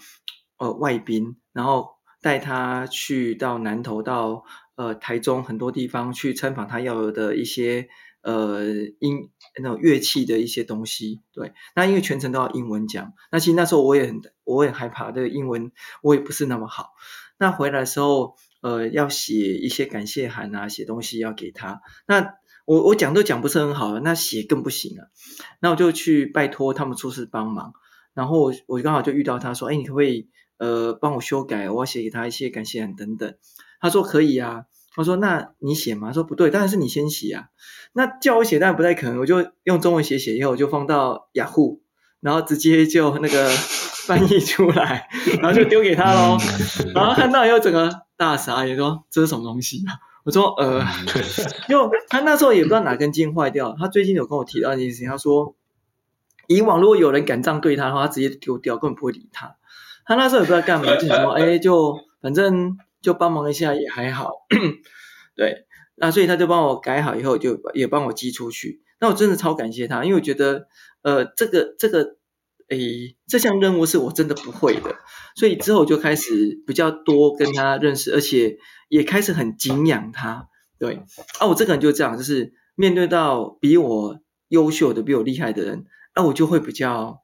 [0.58, 4.44] 呃，外宾，然后带他去到南投到
[4.76, 7.88] 呃台中很多地方去参访他要有的一些
[8.22, 8.64] 呃
[9.00, 9.30] 音
[9.62, 11.22] 那种乐器的一些东西。
[11.34, 16.92] 对，那因为全程都要英文讲，那其实那时候我也很我也害怕这个英文我也不是那么好。
[17.38, 21.82] 那回来的时候，呃，要写一些感谢函啊，写东西要给他。
[22.08, 25.10] 那我我讲都讲不是很好，那写更不行了。
[25.60, 27.74] 那我就去拜托他们出事帮忙，
[28.14, 30.30] 然后我我刚好就遇到他说，哎，你可不可以？
[30.58, 33.34] 呃，帮我修改，我要写给他一些感谢函等等。
[33.82, 34.64] 他说可以啊。
[34.98, 36.10] 我说那你写吗？
[36.10, 37.46] 他说不对，当然是你先写啊。
[37.94, 41.82] 那叫我写当然不太可能，我就用中文写写，以后我就放到雅虎，
[42.20, 43.50] 然后直接就那个
[44.06, 45.08] 翻译出来，
[45.42, 46.38] 然后就丢给他喽。
[46.94, 49.96] 然后看到以后整个大傻眼，说这是什么东西啊？
[50.26, 50.86] 我说呃，
[51.70, 53.74] 因为他那时候也不知道哪根筋坏掉。
[53.80, 55.56] 他最近有跟我提到一件事情，他说
[56.48, 59.56] 以往如果有人敢这样对他的话，他直接丢掉，根本不会理他。
[60.06, 64.32] 他那时候也不知道干嘛，就想说，哎，就反正就帮忙一下也还好，
[65.36, 68.82] 对，那所以他就帮我改好以后，就也帮我寄出去。
[69.00, 70.68] 那我真的超感谢他，因为我觉得，
[71.02, 72.18] 呃，这个这个，
[72.70, 74.96] 诶，这项任务是我真的不会的，
[75.36, 78.58] 所以之后就开始比较多跟他认识，而且
[78.90, 80.48] 也开始很敬仰他。
[80.78, 81.04] 对，
[81.40, 85.86] 啊，我这个人就这样，就是面对到比我优秀的、比我厉害的人，
[86.16, 87.22] 那我就会比较。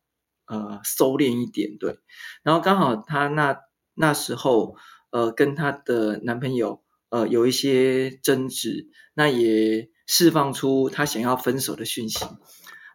[0.50, 2.00] 呃，收敛一点，对。
[2.42, 3.58] 然后刚好他那
[3.96, 4.78] 那时候，
[5.12, 12.26] 呃，跟她的男朋友，呃，有一些争执，那也释放出她想要分手的讯息。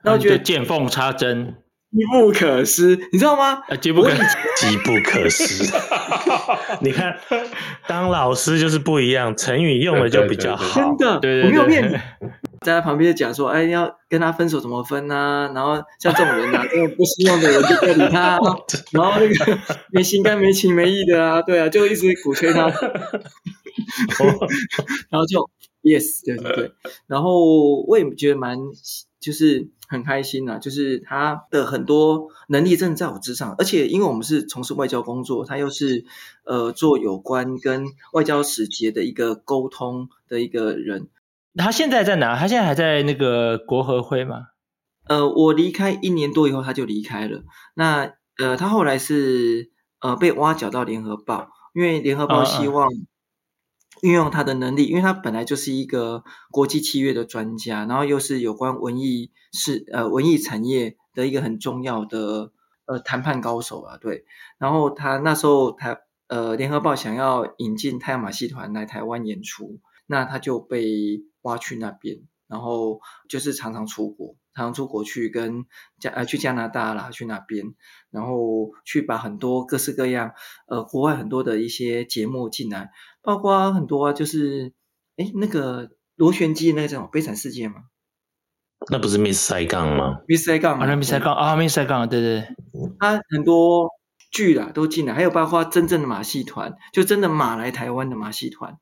[0.05, 1.57] 那我觉得见缝插针，
[1.91, 3.63] 机不可失，你知道吗？
[3.69, 4.25] 啊，机不可失，
[4.57, 5.65] 机不可失。
[6.83, 7.19] 你看，
[7.87, 10.81] 当老师就是不一样，成语用的就比较好。
[10.81, 11.97] 真的，对对对，我没有骗你。
[12.63, 15.51] 在他旁边讲说，哎，要跟他分手怎么分啊？
[15.55, 18.39] 然后像这种人啊， 这种不实用的人就不要理他。
[18.93, 19.59] 然后那个
[19.91, 22.69] 没心肝、没情没义的啊，对啊，就一直鼓吹他。
[25.11, 25.51] 然后就
[25.83, 26.73] yes，对对对。
[27.07, 28.59] 然后我也觉得蛮，
[29.21, 36.05] 就是很开心啊，就是他的很多能力真的在我之上，而且因为我们是从事外交工作，他又是
[36.45, 41.09] 呃做有关跟外交使节的一个沟通的一个人。
[41.55, 42.37] 他现在在哪？
[42.39, 44.47] 他现在还在那个国合会吗？
[45.09, 47.43] 呃，我离开一年多以后，他就离开了。
[47.75, 52.89] 那呃，他后来是呃被挖角到联合报，因为联合报希望
[54.01, 62.53] 运用他的能力，因为他本来就是一个国际契约的专家，然后又是有关文艺是呃文艺产业的一个很重要的
[62.87, 63.99] 呃谈判高手啊。
[64.01, 64.25] 对，
[64.57, 71.25] 然后他那时候台呃联合报想要引进太阳马戏团来台湾演出，那他就被。
[71.43, 75.65] 挖去那边，然后就是常常出国，常常出国去跟
[76.01, 77.75] 加呃去加拿大啦，去那边，
[78.11, 80.33] 然后去把很多各式各样
[80.67, 82.91] 呃国外很多的一些节目进来，
[83.23, 84.73] 包括很多啊，就是
[85.17, 87.75] 哎那个螺旋机那种悲惨世界吗？
[88.91, 92.49] 那不是 Miss Saigon 吗？Miss Saigon 啊，Miss Saigon 啊，Miss Saigon，对对，
[92.99, 93.89] 他很多
[94.33, 98.79] 剧啦都进来，还有包括真正的马戏团，就真的马来台湾的马戏团。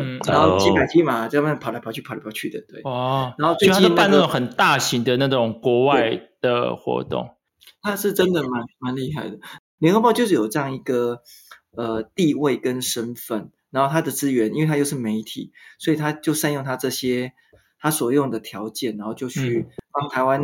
[0.00, 2.80] 对，然后骑马骑马在外面跑来跑去，跑来跑去的，对。
[2.84, 7.36] 哦，然后最近、那个、办那种很大型的那种国外的活动，
[7.82, 9.38] 他是真的蛮蛮厉害的。
[9.78, 11.22] 联合报就是有这样一个
[11.76, 17.32] 呃地位跟身份，然后他的资源，因为他又是媒体，所以他就善用他这些
[17.78, 20.40] 他所用的条件，然后就去帮台湾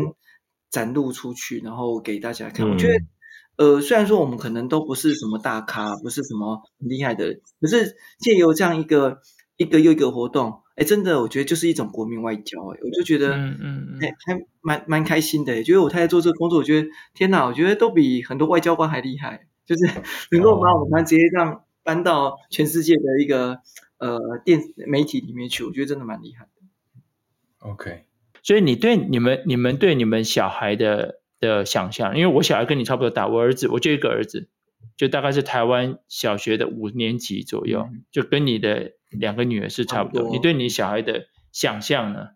[0.70, 2.66] 展露出去，然后给大家看。
[2.66, 9.20] 嗯、我觉得，呃，虽然说我们可能都不是什么大咖，不是什么很厉害的人，可是借由这样一个
[9.58, 10.62] 一个又一个活动。
[10.76, 12.60] 哎，真的，我觉得就是一种国民外交。
[12.68, 15.64] 哎，我就觉得，嗯嗯，哎，还蛮蛮开心的。
[15.64, 19.48] 觉得我太太做这个工作，我觉得天哪，我觉得都比很多外交官还厉害。
[19.66, 19.84] 就是
[20.30, 23.58] 能够把我们直接这样搬到全世界的一个
[23.98, 27.68] 呃电媒体里面去，我觉得真的蛮厉害的。
[27.68, 28.04] OK，
[28.44, 34.48] 所以你对你们、你们对你们小孩的的想象，因为我小孩跟你差不多大，我儿子我就一个儿子，
[34.96, 38.92] 就大概是台湾小学的五年级左右，嗯、就跟你的。
[39.10, 42.30] 两个女儿是差不多，你对你小孩的想象呢？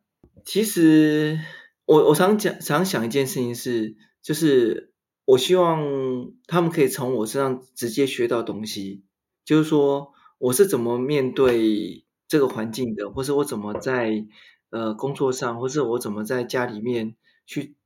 [0.45, 1.39] 其实
[1.85, 4.93] 我我常讲常想一件事情是，就是
[5.25, 9.05] 我希望他们可以从我身上直接学到东西，
[9.45, 14.27] 就是说我是怎么面对这个环境的，或是我怎么在
[14.71, 17.15] 呃工作上，或是我怎么在家里面
[17.47, 17.77] 去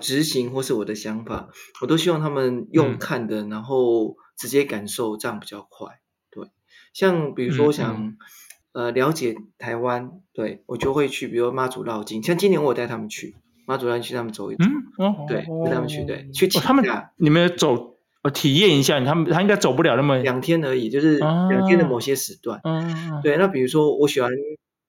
[0.00, 1.48] 执行，或是我的想法，
[1.80, 6.00] 我都希望他们用看的，嗯、然后直接感受，这样比较快。
[6.94, 8.16] 像比如说，我想、
[8.72, 12.22] 呃了解台湾，对我就会去，比如妈祖绕境。
[12.22, 13.34] 像今年我带他们去
[13.66, 16.84] 妈祖绕境，去他们走一走，嗯哦、对，带他们去，对，去体验、哦、他们
[17.16, 22.60] 你们走呃体验一下，他们他应该走不了那么两天而已，就是两天的某些时段。
[22.62, 24.30] 嗯、对，那比如说我喜欢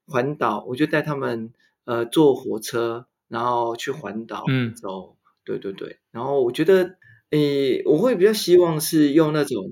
[0.06, 1.52] 环岛，我就带他们
[1.86, 4.46] 呃坐火车，然后去环岛
[4.80, 5.16] 走。
[5.16, 6.98] 嗯、对对对，然后我觉得
[7.32, 9.64] 诶，我会比较希望是用那种。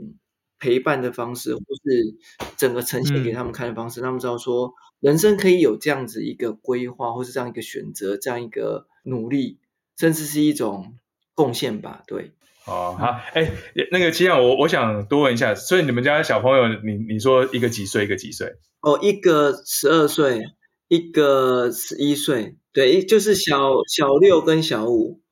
[0.64, 2.16] 陪伴的方式，或是
[2.56, 4.72] 整个呈现给他们看的方式，让他们知道说，
[5.02, 9.60] 人生可以有这样子一个规划，或是这样一个选择，这样一个努力，
[9.98, 10.96] 甚至是一种
[11.36, 12.04] 贡献吧。
[12.08, 12.32] 对，
[12.66, 13.52] 哦，好，哎，
[13.92, 18.54] 那个齐亮，我我想多问一下，所以你们家小朋友，你你说一个几岁，一个几岁？
[18.80, 20.44] 哦，一个十二岁，
[20.88, 23.58] 一个十一岁，对，就是小
[23.94, 25.23] 小六跟小五。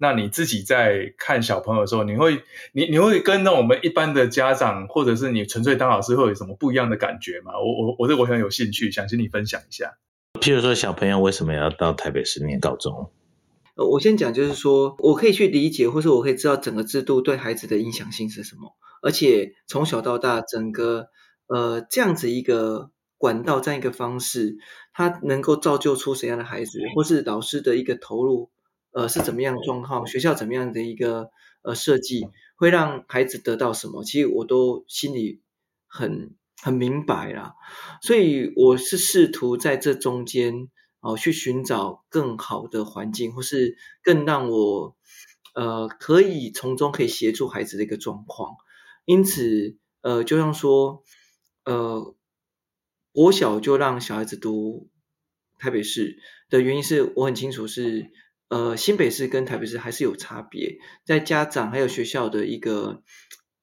[0.00, 7.54] 那你自己在看小朋友的时候，你会你你会跟那我们一般的家长，或者是你纯粹当老师，会有什么不一样的感觉吗？
[7.58, 9.98] 我我我这我很有兴趣，想请你分享一下。
[10.40, 13.10] 譬如说，小朋友为什么要到台北市念高中？
[13.74, 21.08] 呃，我先讲，就是说我可以去理解，或是我可以知道整个制度对孩子的影响性是什么，而且从小到大，整个
[21.48, 24.58] 呃这样子一个管道，这样一个方式，
[24.92, 28.50] 它能够造就出怎样的孩子，或是老师的一个投入。
[28.90, 30.06] 呃，是怎么样状况？
[30.06, 31.30] 学校怎么样的一个
[31.62, 34.02] 呃设计，会让孩子得到什么？
[34.02, 35.42] 其实我都心里
[35.86, 37.54] 很很明白啦，
[38.00, 40.68] 所以我是试图在这中间
[41.00, 44.96] 哦、去寻找更好的环境，或是更让我
[45.54, 48.56] 呃可以从中可以协助孩子的一个状况。
[49.04, 51.04] 因此，呃，就像说，
[51.64, 52.16] 呃，
[53.12, 54.88] 国小就让小孩子读
[55.58, 58.10] 台北市的原因是我很清楚是。
[58.48, 63.02] 呃，新北市跟台北市还是有差别，在家长还有学校的一个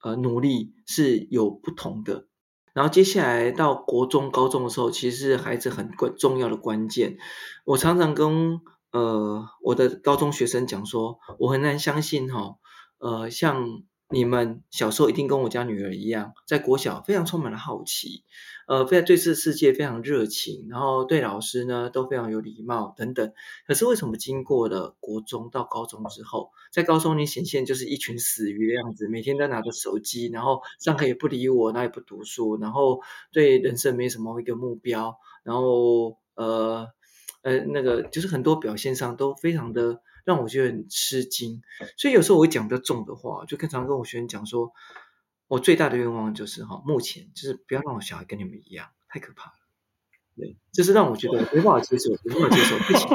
[0.04, 2.28] 呃努力是有不同的。
[2.74, 7.18] 然后接下来到国中、高中的时候，其实是孩子很关重要的关键。
[7.64, 8.60] 我常常跟
[8.92, 12.58] 呃我的高中学生讲说，我很难相信哈，
[12.98, 13.66] 呃，像
[14.10, 18.24] 你们小时候一定跟我家女儿一样，在国小非常充满了好奇。
[18.68, 23.32] 呃，非常对这世界非常热情，然后对老师呢都非常有礼貌等等。
[23.68, 36.88] 可是为什么经过了国中到高中之后，在高中你显现就是一群死鱼的样子，每天都拿着手机，然后上课也不理我，那也不读书，然后对人生没什么一个目标，然后呃
[37.44, 41.62] 呃那个就是很多表现上都非常的让我觉得很吃惊。
[41.96, 44.72] 所以有时候我会讲比较重的话，就经常跟我学生讲说。
[45.48, 49.54] 我最大的愿望就是哈，目前就是不要让我小孩跟你们一样，太可怕了。
[50.36, 53.08] 对，这是让我觉得没办法接受，没办法接受，不行。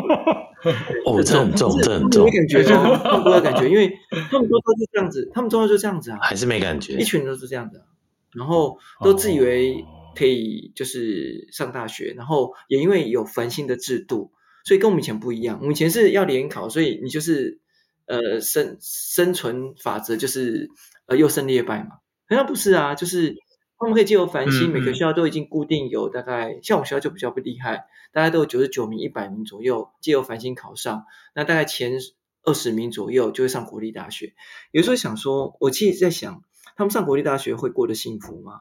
[1.04, 3.92] 哦，这很重，这很重，没感觉哦，他们都有感觉，因为
[4.30, 7.84] 他们都都是这样子，他们从小就这样子啊，还是没感觉，一群人都是这样子啊，
[8.32, 14.30] 然后都自以为可以就是上大学，然后也因为有繁星的制度，
[14.64, 15.58] 所以跟我们以前不一样。
[15.60, 17.60] 我们以前是要联考，所以你就是
[18.06, 20.70] 呃生生存法则就是
[21.06, 21.98] 呃优胜劣败嘛。
[22.28, 23.34] 好像不是啊，就是
[23.78, 31.98] 他们可以借由繁星，嗯、每个学校都已经固定有大概，像我们学校就比较不厉害，大概都有九十九名、一百名左右借由繁星考上，那大概前
[32.42, 34.34] 二十名左右就会上国立大学。
[34.70, 36.42] 有时候想说，我其实在想，
[36.76, 38.60] 他们上国立大学会过得幸福吗？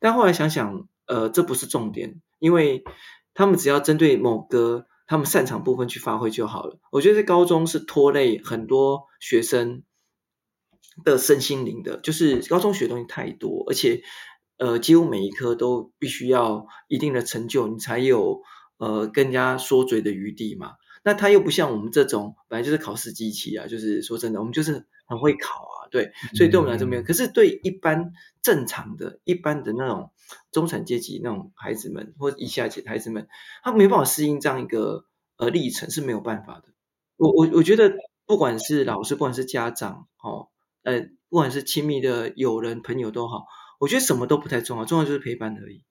[0.00, 2.84] 但后来想想，呃，这不是重点，因为
[3.34, 6.78] 他们只要针对某个他们擅长部分去发挥就好了。
[6.92, 9.82] 我觉得在高中是拖累很多学生
[11.04, 14.02] 的身心灵的，就是高中学东西太多，而且
[14.58, 18.42] 呃，几乎每一科都必须要一定的成就，你才有
[18.76, 20.72] 呃跟人家说嘴的余地嘛。
[21.04, 27.02] 那他又不像我们这种本来就是考试机器啊，就是说真的，我们就是很会考啊，对，所以对我们来说没有。
[27.02, 30.10] 嗯、可是对一般正常的、一般的那种
[30.52, 33.28] 中产阶级那种孩子们或以下级的孩子们，
[33.62, 35.04] 他没办法适应这样一个
[35.36, 36.64] 呃历程是没有办法的。
[37.16, 37.96] 我我我觉得，
[38.26, 40.48] 不管是老师，不管是家长，哦，
[40.82, 43.46] 呃，不管是亲密的友人、朋友都好。
[43.80, 45.84] 我觉得什么都不太重要，重要就是陪伴而已。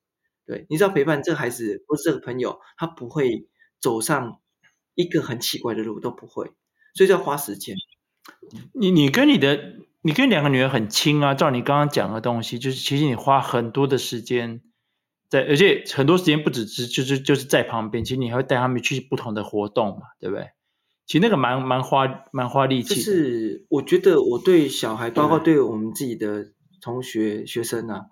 [0.46, 3.48] 对，你知道陪伴这个孩子或是这个朋友，他不会
[3.80, 4.42] 走上
[4.96, 6.52] 一个很奇怪的路，都不会，
[6.94, 7.76] 所以就要花时间。
[8.74, 14.62] 你你跟你的你跟两个女儿很亲啊，照你刚刚讲的东西，就是其实你花很多的时间
[15.30, 20.50] 在，而且很多时间不只是就是就是在旁边，其实你还会带他们去不同的活动嘛，对不对？
[21.06, 22.96] 其实那个蛮蛮花蛮花力气。
[22.96, 26.54] 就是我觉得我对小孩，包括对我们自己的。
[26.80, 28.06] 同学、学生啊，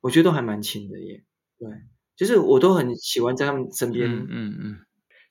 [0.00, 1.24] 我觉得都还蛮亲的耶。
[1.58, 1.68] 对，
[2.16, 4.08] 就是我都很喜欢在他们身边。
[4.08, 4.76] 嗯嗯嗯，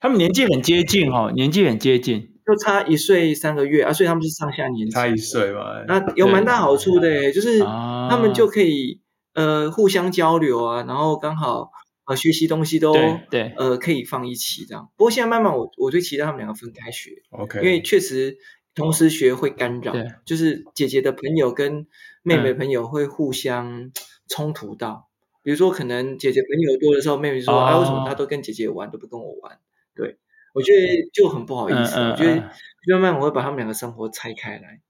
[0.01, 4.91] 他们年纪很接近哦，年纪很接近，就差一岁三个月啊，所以他们是上下年纪。
[4.93, 9.01] 差一岁嘛，那有蛮大好处的耶，就是他们就可以
[9.33, 11.71] 呃互相交流啊，然后刚好
[12.05, 12.93] 呃学习东西都
[13.29, 14.89] 对呃可以放一起这样。
[14.97, 18.37] 不过现在慢慢我我就期待他们两个分开学，OK，因为确实
[18.75, 21.87] 同时学会干扰，对，就是姐姐的朋友跟。
[22.25, 23.91] 妹妹朋友会互相
[24.29, 25.09] 冲突到，
[25.43, 29.59] 比如说可能姐姐朋友多的时候，妹妹说：“啊，为什么她都跟姐姐玩，都不跟我玩？”
[29.93, 30.15] 对，
[30.53, 31.99] 我觉得就很不好意思。
[31.99, 32.49] 我觉得
[32.93, 34.81] 慢慢我会把他们两个生活拆开来。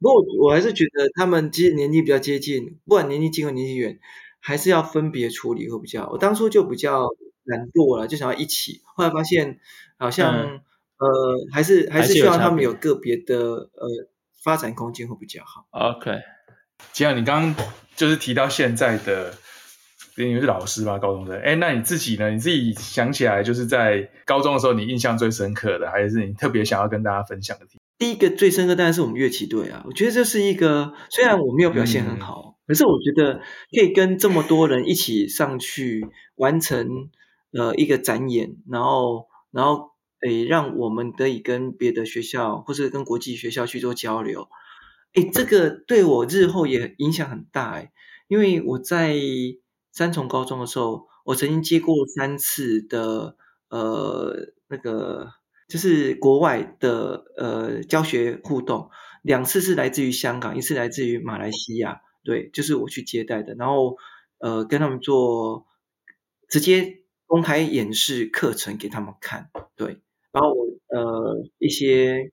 [0.00, 3.98] 不过我还是觉得他们其实年纪比较接近，不管年纪近或年纪远，
[4.40, 6.12] 还是要分别处理会比较好。
[6.12, 7.08] 我当初就比较
[7.44, 9.58] 懒惰了，就想要一起，后来发现
[9.98, 10.60] 好像
[10.98, 11.08] 呃
[11.52, 13.88] 还是还是希望他们有个别的呃
[14.42, 15.66] 发展空间会比较好。
[15.70, 16.12] OK。
[16.92, 19.34] 既然你刚刚就是提到现在的，
[20.26, 22.30] 因为是老师嘛，高中生，哎，那你自己呢？
[22.30, 27.66] 你自己想起来，就是在高中的时候，你印象最深刻的，还是你特别想要跟大家分享的？
[27.98, 33.40] 第一个最深刻当然是我们乐器队啊，我觉得这是一个，虽然我没有表现很好，嗯、可是我觉得
[33.72, 37.10] 可以跟这么多人一起上去完成
[37.52, 44.48] 呃一个展演，然后然后诶让我们得以跟别的学校或是跟国际学校去做交流。
[45.14, 47.90] 哎，这个对我日后也影响很大哎，
[48.28, 49.16] 因为我在
[49.98, 53.36] 三重高中的时候，我曾经接过三次的
[53.68, 55.32] 呃那个
[55.66, 58.90] 就是国外的呃教学互动，
[59.22, 63.96] 两次是来自于香港，一次来自于马来西亚，对，就是我去接待的，然后
[64.38, 65.66] 呃跟他们做
[66.48, 69.98] 直接公开演示课程给他们看，对，
[70.30, 72.30] 然后我呃一些。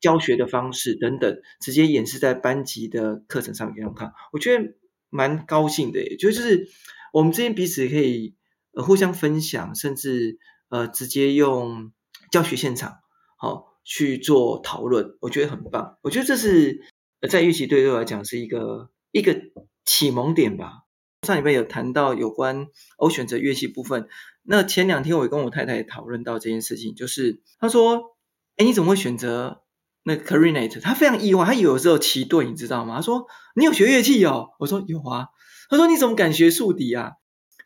[0.00, 4.74] 教学的方式等等，直接演示在班级的课程上面给他们看，我觉得
[5.14, 6.16] 蛮高兴的。
[6.18, 6.68] 就是
[7.12, 8.34] 我们之间彼此可以
[8.72, 11.92] 互相分享，甚至呃直接用
[12.32, 12.98] 教学现场
[13.38, 15.98] 好、去做讨论，我觉得很棒。
[16.02, 16.80] 我觉得这是
[17.30, 19.40] 在乐器对对我来讲是一个一个
[19.84, 20.80] 启蒙点吧。
[21.22, 22.66] 上礼拜有谈到有关
[22.98, 24.08] 我选择乐器部分，
[24.42, 28.16] 那前两天我也跟我太太讨论到这件事情，就是她说
[28.58, 29.62] ：“哎，你怎么会选择？”
[30.06, 32.96] 那个 clarinet 他非常意外，他有时候奇对，你知道吗？
[32.96, 35.28] 他说：“你有学乐器哦？”我说：“有啊。”
[35.70, 37.12] 他说：“你怎么敢学竖笛啊？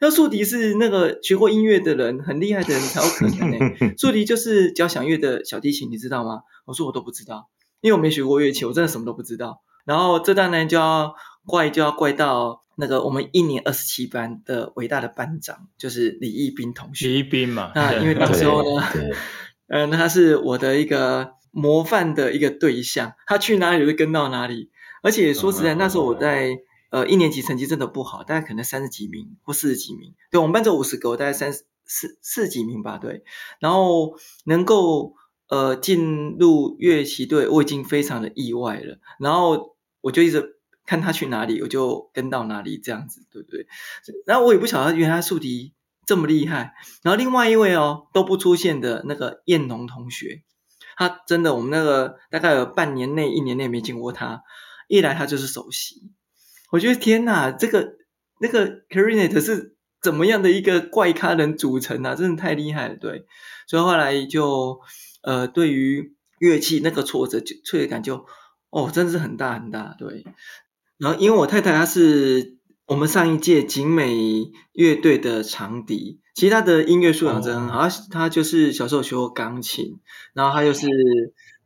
[0.00, 3.58] 那竖笛是那个学过音乐的人，很厉害的人才有可能呢。
[3.98, 7.48] 竖笛就是交响乐的小提琴，你知道吗？”我说：“我都不知道，
[7.80, 17.08] 因为我没学过乐器，我真的什么都不知道。”然后这当然就要怪，就要怪到那个我们一年二十七班的伟大的班长，就是李义斌同学。
[17.08, 18.86] 李义斌嘛，那因为 当时候呢，
[19.66, 21.36] 嗯， 他是我的一个。
[21.58, 24.70] 模范的一个对象，他去哪里就跟到哪里。
[25.02, 26.58] 而且说实在，那时候我在
[26.90, 30.14] 呃一年级成绩真的不好，大概可能三十几名或四十几名。
[30.30, 32.98] 对，我们班只有五十个，我大概三十四四十几名吧。
[32.98, 33.22] 对，
[33.60, 35.14] 然后能够
[35.48, 38.98] 呃进入乐器队，我已经非常的意外了。
[39.20, 43.66] 然后我就一直看他去哪里，我就跟到哪里，这样子，对不对？
[44.26, 45.74] 然后我也不晓得原来竖笛
[46.06, 46.74] 这么厉害。
[47.02, 50.42] 然后另外一位哦都不出现的那个燕农同学。
[50.98, 54.42] 他真的，我们那个大概有半年内、一年内没见过他，
[54.88, 56.10] 一来他就是首席。
[56.72, 57.92] 我觉得天哪，这个
[58.40, 62.16] 那个 clarinet 是怎么样的一个怪咖人组成啊？
[62.16, 63.26] 真的太厉害了，对。
[63.68, 64.80] 所以后来就
[65.22, 68.26] 呃，对于乐器那个挫折就挫折感就
[68.70, 70.24] 哦，真的是很大很大，对。
[70.98, 76.20] 然后因为我太太她是我们上一届景美乐队的长笛。
[76.38, 79.98] 其实他的音乐素养真好，他他就是小时候学过钢琴，
[80.34, 80.86] 然后他又是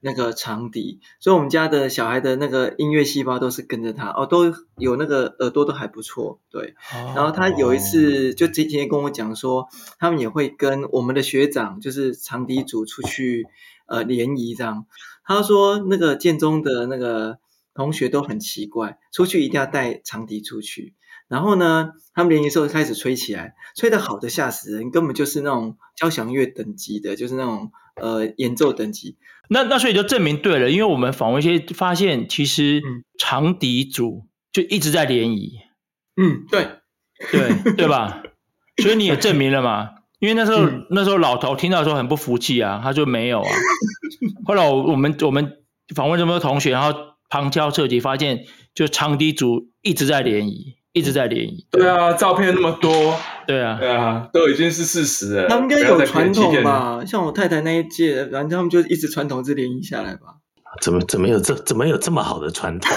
[0.00, 6.74] 那个长笛，所以我们家的小孩的那个音乐细胞都是跟着他哦，都有那个耳朵都还不错，对。
[7.14, 9.68] 然后他有一次就今天跟我讲说，
[9.98, 13.44] 他们也会跟我们的学长，就是长笛组出去
[13.86, 14.86] 呃联谊这样。
[15.22, 17.36] 他说那个建中的那个
[17.74, 20.94] 同学都很奇怪，出去一定要带长笛出去。
[21.32, 29.16] 然后呢，他们联谊时候开始吹起来，吹得好的吓死人，根本就是那种交响乐等级的，就是那种呃演奏等级。
[29.48, 32.82] 那那所以就证明对了，因为我们访问一些发现，其实
[33.18, 35.54] 长笛组就一直在联谊。
[36.20, 36.68] 嗯，对，
[37.30, 38.22] 对 对吧？
[38.82, 39.88] 所以你也证明了嘛？
[40.18, 43.50] 因为那时候、嗯、那时候老头听到的时候很不服气啊，他说没有啊。
[44.44, 45.50] 后来我们我们
[45.94, 46.92] 访问这么多同学，然后
[47.30, 50.76] 旁敲侧击发现，就长笛组一直在联谊。
[50.92, 53.16] 一直在联谊，对啊，照片那么多，
[53.46, 55.48] 对啊，对啊，都已经是事实了。
[55.48, 57.02] 他们应该有传统吧？
[57.06, 60.36] 像我太太那一届，反正他们就一直传统是联谊下来吧？
[60.80, 62.90] 怎么怎么有这怎么有这么好的传统？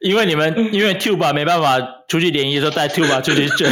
[0.00, 3.68] 因为你们因为 tuba 没办法出去联谊的时候带 tuba 出去 chơi。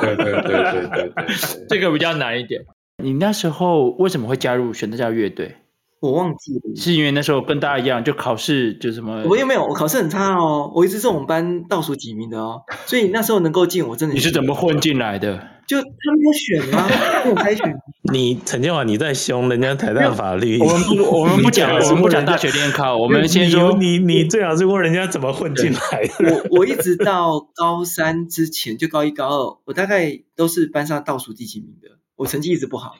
[0.00, 1.26] 对对对对对对，
[1.68, 2.64] 这个比较难一点。
[3.02, 5.56] 你那时候为什么会加入选择教育乐队？
[6.00, 9.24] 我忘记了，是因为那时候跟大家一样，就考试就什么？
[9.28, 14.14] 我也没有，我考试很差哦，我一直是我们班倒数几名的哦，所以那时候能够进，我真的。
[14.14, 15.48] 你是怎么混进来的？
[15.66, 16.88] 就他们有选啊，
[17.30, 17.74] 我开选。
[18.12, 20.60] 你陈建华，你在凶人家台大法律？
[20.60, 26.46] 我们不，我们不讲，我们不讲大学联考， 我们先说你，你最好是问人家怎么混进来的。
[26.50, 32.92] 我我一直到高三之前，就高一高二，我大概都是班上倒数第几名的，我成绩一直不好。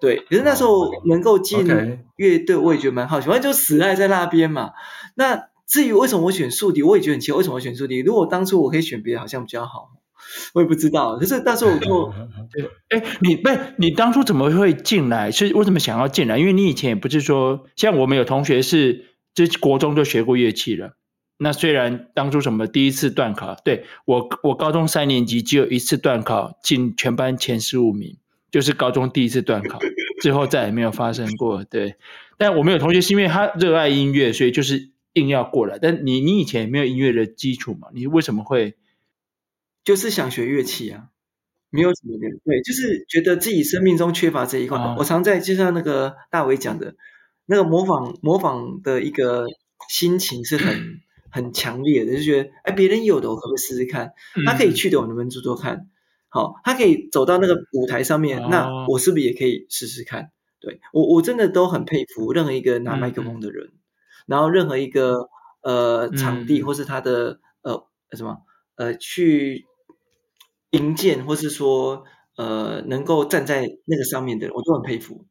[0.00, 1.66] 对，可是那时候能够进
[2.16, 4.70] 乐队，我也觉得蛮好奇，反正就死赖在那边嘛。
[5.16, 8.00] 那至于为什么我选竖笛，我也觉得很奇怪，为什么我选竖笛？
[8.00, 9.90] 如果当初我可以选别的，好像比较好，
[10.54, 11.18] 我也不知道。
[11.18, 12.12] 可是那时候我就，
[12.90, 15.30] 哎，你不是你当初怎么会进来？
[15.30, 16.38] 是为什么想要进来？
[16.38, 20.96] 因为你以前也不是说，像我们有同学是，就国中就学过乐器了。
[21.38, 28.16] 那虽然当初什么第一次段考，对，我我高中三年级只有一次段考进全班前十五名。
[28.50, 29.78] 就是高中第一次断考，
[30.20, 31.64] 之后再也没有发生过。
[31.64, 31.96] 对，
[32.36, 35.78] 但我们有同学是因为他热爱音乐，所以就是硬要过来。
[35.78, 37.88] 但你你以前也没有音乐的基础嘛？
[37.92, 38.76] 你为什么会？
[39.84, 41.08] 就是想学乐器啊，
[41.70, 42.28] 没有什么的。
[42.44, 44.78] 对，就是觉得自己生命中缺乏这一块。
[44.78, 46.94] 哦、我常在就像那个大伟讲的，
[47.46, 49.46] 那个模仿模仿的一个
[49.88, 54.12] 心情是很 很强烈的，就觉得哎，别人有的我可不可以试试看？
[54.44, 55.88] 他可以去的，我能不能做做看？
[56.38, 60.30] 好，他可以走到那个舞台上面，哦、那我是不是也可以试试看？
[60.60, 63.78] 对，我，我真的都很佩服任何一个拿麦克风的人，嗯、
[64.26, 65.28] 然后任何一个
[65.62, 68.38] 呃场地或是他的、嗯、呃什么
[68.76, 69.66] 呃去
[70.70, 72.04] 营建，或是说
[72.36, 75.26] 呃能够站在那个上面的人，我都很佩服。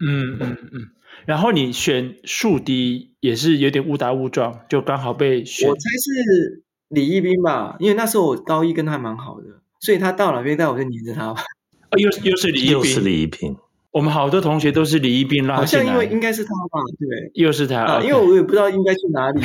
[0.00, 0.90] 嗯嗯嗯。
[1.26, 5.68] 然后你选竖笛也是有点误打误撞，就刚好被选。
[5.68, 9.62] 我猜是李一斌吧，因为那时候我高一跟他蛮好的。
[9.80, 11.42] 所以他到哪边带我就黏着他吧。
[11.90, 13.56] 啊，又又是李一斌，又是李一斌。
[13.90, 15.84] 我们好多同学都是李一斌拉进来。
[15.84, 17.32] 好像因为应该是他吧，对。
[17.34, 19.40] 又是他，啊，因为我也不知道应该去哪里。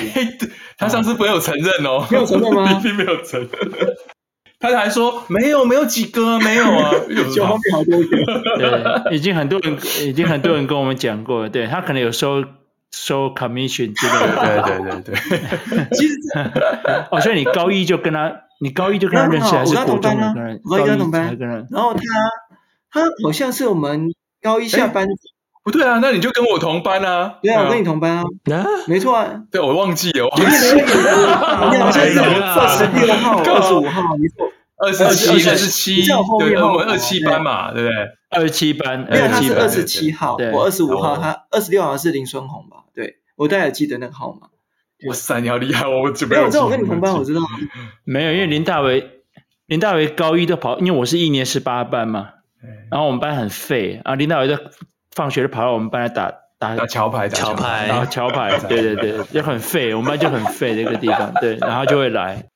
[0.78, 2.70] 他上次没有承认哦，没有承认吗？
[2.70, 3.50] 李一斌没有承认。
[4.60, 6.92] 他还说没有，没有几个，没有啊。
[7.34, 8.08] 就后面好多个。
[9.10, 12.44] 对，已经很多人，已经很多人跟我们讲过，对，他可能有收
[12.92, 14.36] 收 commission 之类的。
[14.42, 15.88] 对对对对。
[15.98, 16.16] 其实，
[17.12, 18.42] 哦，所以你高一就跟他。
[18.64, 20.34] 你高一就跟他认识还是国中的？
[20.64, 21.38] 高一跟他同班，
[21.70, 22.02] 然后他
[22.90, 25.06] 他好像是我们高一下班。
[25.64, 27.40] 不对啊，那你就跟我同班啊。
[27.42, 28.24] 对啊，我跟你同班啊。
[28.88, 29.44] 没错啊。
[29.52, 30.30] 对，我忘记了。
[30.38, 34.50] 你好像是二十六号、二十五号，没错。
[34.78, 36.04] 二十七、二十七，
[36.40, 37.96] 对，我们二七班嘛，对不对？
[38.30, 42.84] 二七班，没有，他是二十七号，我二十五号，他二十六号是林孙红吧？
[42.94, 44.48] 对，我大概记得那个号码。
[45.08, 45.88] 哇塞，你好厉害！
[45.88, 46.36] 我准备。
[46.36, 47.42] 没有，我知道我跟你同班，我知道。
[48.04, 49.22] 没有，因为林大为，
[49.66, 52.30] 林大为高一都跑，因为我是一年十八班嘛。
[52.90, 54.58] 然后我们班很废啊，林大为就
[55.12, 59.94] 放学就跑到我们班来打打打桥牌，桥牌，然后桥牌，对对对，就很废。
[59.94, 62.48] 我们班就很废这个地方，对，然后就会来。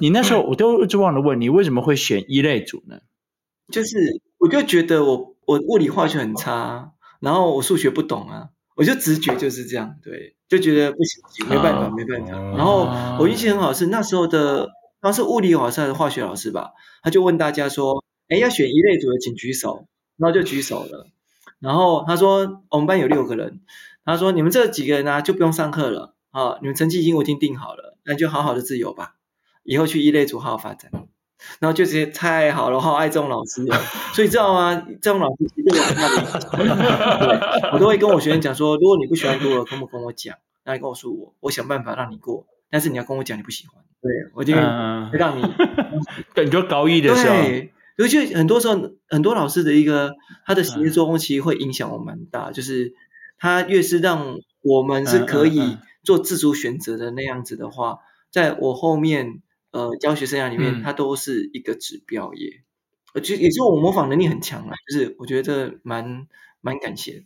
[0.00, 3.00] 你那时候我都一直忘了问你，为什么会选一类组呢？
[3.72, 8.48] 就是我就觉得我我物理化学很差，然后我数学不懂啊。
[8.76, 12.32] 我就直觉就是这样，对，就觉得不行，没办法，没办法。
[12.56, 12.86] 然后
[13.18, 14.68] 我运气很好，是那时候的，
[15.00, 16.72] 当时物理老师还是化学老师吧，
[17.02, 19.86] 他就问大家说：“哎，要选一类组的，请举手。”
[20.18, 21.06] 然后就举手了。
[21.60, 23.60] 然后他说：“我们班有六个人。”
[24.04, 29.14] 他说：“你们这几个人呢，就不用上课了啊，你们成绩已经我已经定好了，那就好好的自由吧，
[29.62, 30.90] 以后去一类组好好发展。”
[31.58, 33.64] 然后就直接太好了，好爱这种老师，
[34.14, 34.86] 所以知道吗？
[35.00, 36.08] 这种老师其实对我很大
[37.28, 40.36] 的，我都会跟我学生讲说，如果你不喜欢读了，可不跟我讲？
[40.64, 42.46] 那你告诉我，我想办法让你过。
[42.70, 44.60] 但是你要跟我讲你不喜欢，对我就会
[45.18, 45.42] 让你。
[46.34, 50.14] 对，你就高一的时候，对，尤其很多时候，很多老师的一个
[50.46, 52.94] 他的行为作风其实会影响我蛮大，就是
[53.38, 57.98] 他越是让我们是可以做自主选择的那样子的话，
[58.30, 59.42] 在我后面。
[59.72, 62.64] 呃，教学生涯里面，它都是一个指标耶。
[63.22, 66.26] 就也是我模仿能力很强啦，就是我觉得蛮
[66.60, 67.24] 蛮感谢的。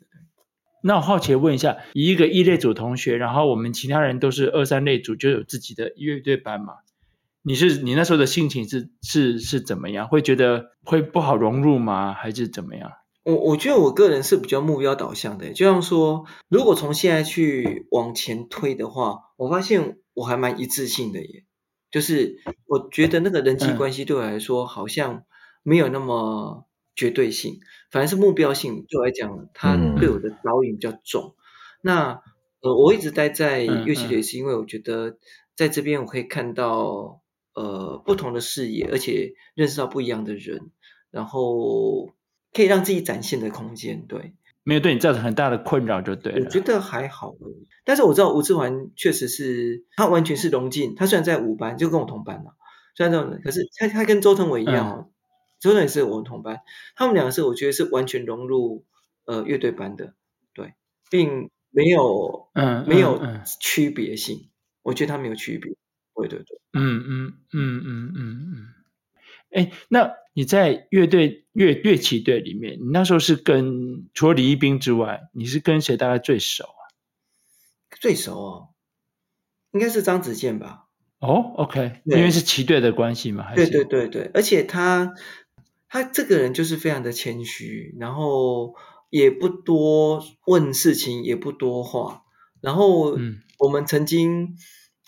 [0.82, 6.74] 那我好奇问一下，一个一类组同学，然后我们其他人都是二三类组，就有自己的乐队班嘛？
[7.42, 10.09] 你是你那时候的心情是是是怎么样？
[10.09, 12.14] 会觉得会不好融入吗？
[12.14, 12.90] 还是怎么样？
[13.24, 21.45] 我我觉得我个人是比较目标导向的，就像说，如果从现在去往前推的话，我发现我还蛮一致性的耶。
[21.95, 25.26] 就是我觉得那个人际关系对我来说好像
[25.62, 26.66] 没有那么
[26.97, 31.36] 绝对性，反而是目标性对我来讲，它对我的导引比较重。
[31.80, 32.20] 那
[32.62, 35.18] 呃，我一直待在乐器队，是因为我觉得
[35.55, 37.22] 在这边我可以看到
[37.55, 40.72] 呃不同的视野，而且认识到不一样的人，
[41.12, 42.11] 然后
[42.53, 44.34] 可以让自己展现的空间，对。
[44.64, 46.44] 没有对你造成很大的困扰就对了。
[46.44, 47.34] 我觉得还好，
[47.84, 52.52] 但是我知道吴志环确实是他完全是融进，他虽然在五班就跟我同班嘛，
[52.96, 55.10] 虽然这种，可是他他跟周腾伟一样哦，嗯、
[55.60, 56.62] 周腾伟是我们同班，
[56.96, 58.84] 他们两个是我觉得是完全融入
[59.26, 60.14] 呃乐队班的，
[60.54, 60.74] 对，
[61.10, 63.20] 并没有嗯没有
[63.60, 64.50] 区别性，嗯嗯、
[64.82, 65.76] 我觉得他没有区别，
[66.14, 68.66] 对对对，嗯嗯嗯嗯嗯嗯，
[69.55, 70.12] 哎那。
[70.36, 76.82] 你在乐队乐乐器队里面，你那时候是跟除了李一冰之外，你是跟谁大概最熟啊？
[78.00, 78.68] 最熟哦，
[79.70, 80.86] 应该是张子健吧？
[81.20, 83.44] 哦，OK，因为是旗队的关系嘛？
[83.44, 85.14] 还是对对对对，而且他
[85.88, 88.74] 他这个人就是非常的谦虚，然后
[89.11, 92.24] 也不多问事情，也不多话。
[92.61, 93.16] 然后
[93.61, 94.57] 我们曾经、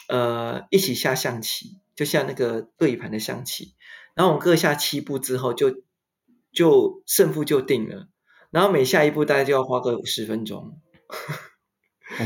[0.07, 3.75] 嗯、呃一起下象棋，就下那个对盘的象棋。
[4.17, 5.83] 然后我们各下七步之后就，就
[6.53, 8.09] 就胜负就定了。
[8.51, 10.81] 然后每下一步大概就要花个十分钟，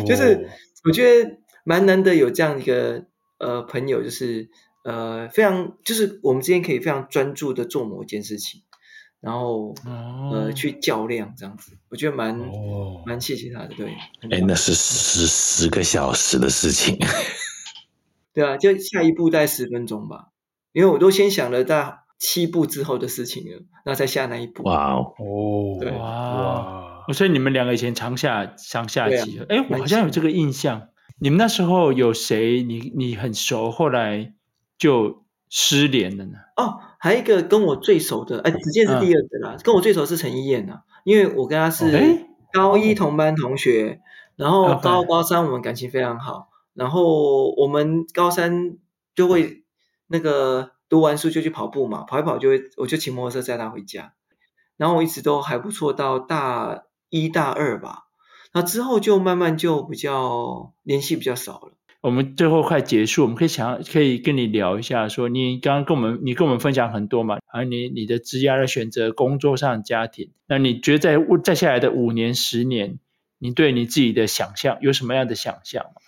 [0.06, 0.48] 就是
[0.84, 3.06] 我觉得蛮难得有这样一个
[3.38, 4.48] 呃朋友，就是
[4.84, 8.62] 呃非常就是我们之间可以非常专注的做某一件事情，
[9.20, 12.38] 然后呃去较量这样子，我觉得蛮
[13.06, 13.96] 蛮谢谢他的，对。
[14.30, 16.96] 哎，那是十十个小时的事情，
[18.32, 20.28] 对啊，就下一步大概十分钟吧。
[20.72, 24.62] 因为我都先想了大七步之后的事情了，然后再下那一步。
[24.64, 29.40] 哇哦，对哇，所以你们两个以前常下常下棋。
[29.48, 30.88] 哎，我好像有这个印象。
[31.18, 34.34] 你们那时候有谁你你很熟，后来
[34.78, 36.32] 就失联了呢？
[36.56, 39.56] 哦，还有一个跟我最熟的，哎，子健是第二个啦。
[39.64, 44.00] 跟我最熟是陈一燕呐，因为我跟他是高一同班同学，
[44.36, 48.76] 然后高高三我们感情非常好，然后我们高三
[49.14, 49.59] 就会。
[50.12, 54.14] 那个读完书就去跑步嘛，跑一跑就会，我就骑摩托车载他回家，
[54.76, 58.06] 然后我一直都还不错，到大一大二吧，
[58.52, 61.74] 那之后就慢慢就比较联系比较少了。
[62.00, 72.98] 我们最后快结束，我们可以想可以跟你聊一下，说你刚刚跟我们你跟我们分享很多嘛，而你你的职业的选择、工作上、家庭，那你觉得在在下来的五年、十年，
[73.38, 76.00] 你对你自己的想象有什么样的想象吗？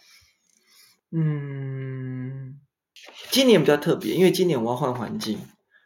[1.12, 2.51] 嗯。
[3.32, 5.38] 今年比较特别，因为今年我要换环境，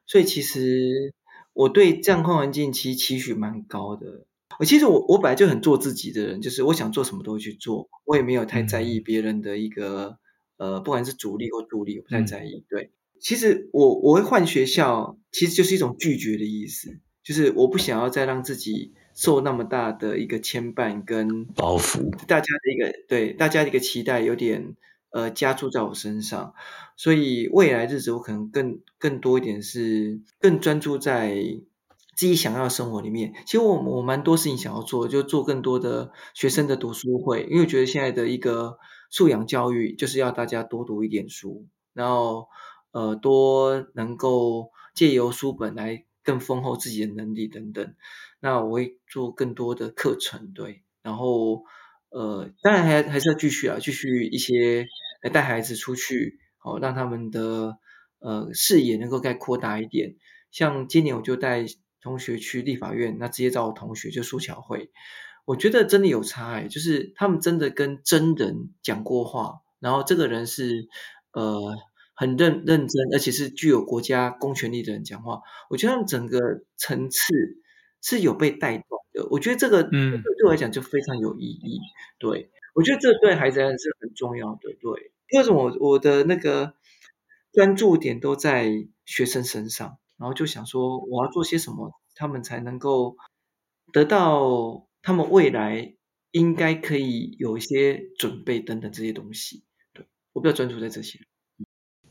[0.05, 1.15] 所以其实
[1.53, 4.27] 我对这样换环境其实期许蛮高的。
[4.59, 10.19] 我其实我我本来就很做自己的人，就是我想做什么都会去做，我也没有太在意别人的一个
[10.57, 12.65] 呃，不管是主力或助力，我不太在意。
[12.69, 12.91] 对，
[13.21, 24.75] 其实我我会换学校，其实就是一种拒绝的意思，就是我不想要再让自己受那么大的一个牵绊跟包袱，大家的一个对大家的一个期待有点。
[25.17, 26.53] 呃，加注在我身上，
[26.95, 31.35] 所以未来日子我可能更更多一点是更专注在
[32.15, 33.33] 自己想要的生活里面。
[33.47, 42.49] 其实我我蛮多事情想要做，就做更多的学生的读书会，因为我觉得现在的一个素养教育就是要大家多读一点书，然后
[42.93, 47.95] 呃多能够借由书本来更丰厚自己的能力等等。
[48.41, 51.65] 那我会做更多的课程，对，然后。
[52.09, 54.87] 呃，当然还还是要继续啊，继续一些
[55.33, 57.79] 带孩子出去，好、哦、让他们的
[58.19, 60.17] 呃视野能够再扩大一点。
[60.51, 61.65] 像今年我就带
[62.01, 64.91] 同学去立法院，那直接找我同学就苏巧慧，
[65.45, 70.89] 我觉得真的有差哎，就是他们真的跟真人讲过话，然后这个人是
[71.33, 71.75] 呃
[72.15, 76.41] 很认认真，而且是具有国家公权力的人讲话，我觉得他们整个
[76.77, 77.35] 层次
[78.01, 79.29] 是有被带动的。
[79.31, 81.81] 我觉得这个嗯，对我来讲就非常有意义。
[82.19, 84.77] 对，我觉得这对孩子来讲是很重要的。
[84.79, 86.75] 对，为什么我我的那个
[87.53, 88.71] 专注点都在
[89.07, 93.17] 学生身上，然后就想说我要做些什么，他们才能够
[93.93, 95.95] 得到他们未来
[96.33, 99.65] 应该可以有一些准备等等这些东西。
[99.95, 101.19] 对，我比较专注在这些。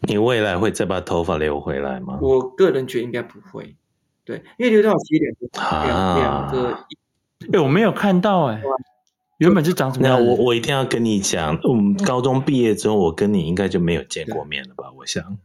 [0.07, 2.17] 你未来会再把头发留回来吗？
[2.23, 3.75] 我个人觉得应该不会，
[4.23, 6.87] 对，因为留到其实两两两个，
[7.53, 8.61] 哎，我没有看到哎，
[9.37, 10.17] 原本是长什么样？
[10.17, 14.85] 那我我一定要跟你讲，我们高中毕业之后，我跟你应该就没有见过面了吧？
[14.97, 15.37] 我想，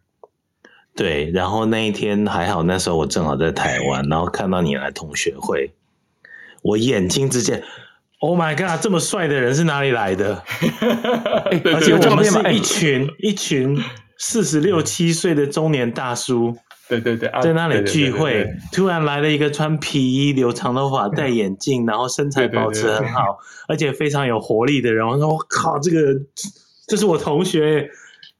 [0.94, 5.72] 对，然后那一天还好，那时候我正好在台湾，然后看到你来同学会，
[6.62, 7.62] 我眼睛之间
[8.20, 10.42] ，Oh my God，这么帅的人是哪里来的？
[11.74, 13.80] 而且我们是一群一群。
[14.22, 16.54] 四十六七岁的中年大叔，
[16.90, 23.38] 对对对，在那里聚会，突然来了一个穿皮衣、留长头发、戴眼镜，然后身材保持很好，
[23.68, 25.06] 而且非常有活力的人。
[25.06, 26.20] 我说：“我靠，这个
[26.88, 27.88] 这是我同学。”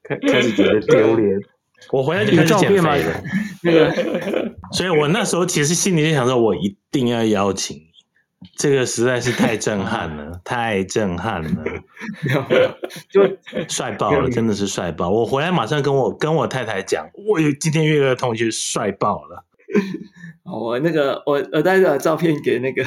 [0.03, 1.38] 开开始觉得丢脸。
[1.92, 3.22] 我回来就开始减肥了。
[3.62, 3.94] 那个，
[4.74, 7.76] 所以我那时候其实心里就想说，我一定要邀请。
[8.57, 11.51] 这个实在是太震撼了，太震撼了，
[12.24, 12.70] 没有没有，
[13.11, 13.36] 就
[13.68, 15.11] 帅爆了，真的是帅爆！
[15.11, 19.45] 我回来马上跟我跟我太太讲，我有今天约了同学，帅爆了。
[20.45, 22.84] 我那个我我带个照片给那个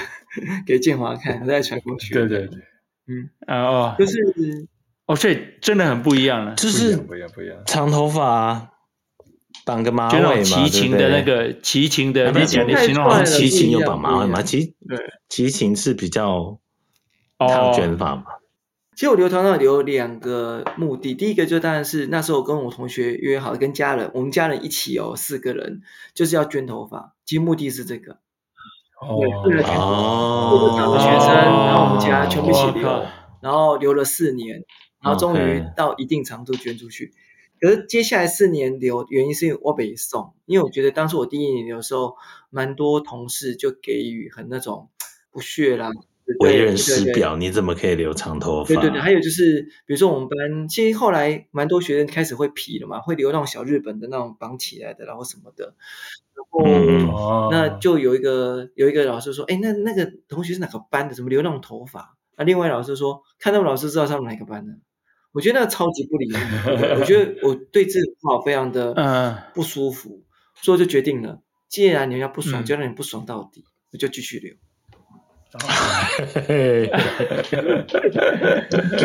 [0.66, 2.14] 给建华看，我再传过去。
[2.14, 2.60] 对对对，
[3.08, 4.18] 嗯啊哦，就是
[5.06, 8.73] 哦，所以真的很不一样了，就是不一样不一样，长头发。
[9.66, 14.42] 绑个马尾嘛，齐秦的那个齐秦的，你讲的形容好像齐秦有绑马尾吗？
[14.42, 14.98] 齐对，
[15.30, 16.60] 齐秦是比较
[17.38, 18.24] 烫卷发嘛。
[18.96, 25.82] 其实我留头发留两个目的，第一个就当然是那时候跟我同学约好，跟家人，我们家人一起哦，四个人
[26.14, 28.20] 就是要捐头发，其实目的是这个。
[29.02, 33.06] 哦，哦，学生，然后我们家全部一起留，
[33.42, 34.64] 然后留了四年，
[35.02, 37.14] 然后终于到一定长度捐出去。
[37.64, 42.18] 可是接下来四年留，原因是因为我北送，因为我觉得当时我第一年留的时候，
[42.50, 44.90] 蛮多同事就给予很那种
[45.32, 45.90] 不屑啦，
[46.42, 48.68] 为人师表，你怎么可以留长头发？
[48.68, 55.74] 对对对，还有就是，比如说我们班，其实后来蛮多学生开始会皮了嘛，会留那种小日本的那种绑起来的，然后什么的，
[56.36, 61.16] 然后、嗯、那就有一个有一个老师说，哎，那那个同学是哪个班的？
[61.16, 62.18] 怎么留那种头发？
[62.36, 64.74] 那另外老师说，看他们老师知道他们哪个班的。
[65.34, 66.40] 我觉得那个超级不礼貌，
[67.00, 70.22] 我觉得我对这个话非常的不舒服，
[70.62, 74.54] 所以就决定了，既然你们要不爽，就让你不爽到底，我就继续留。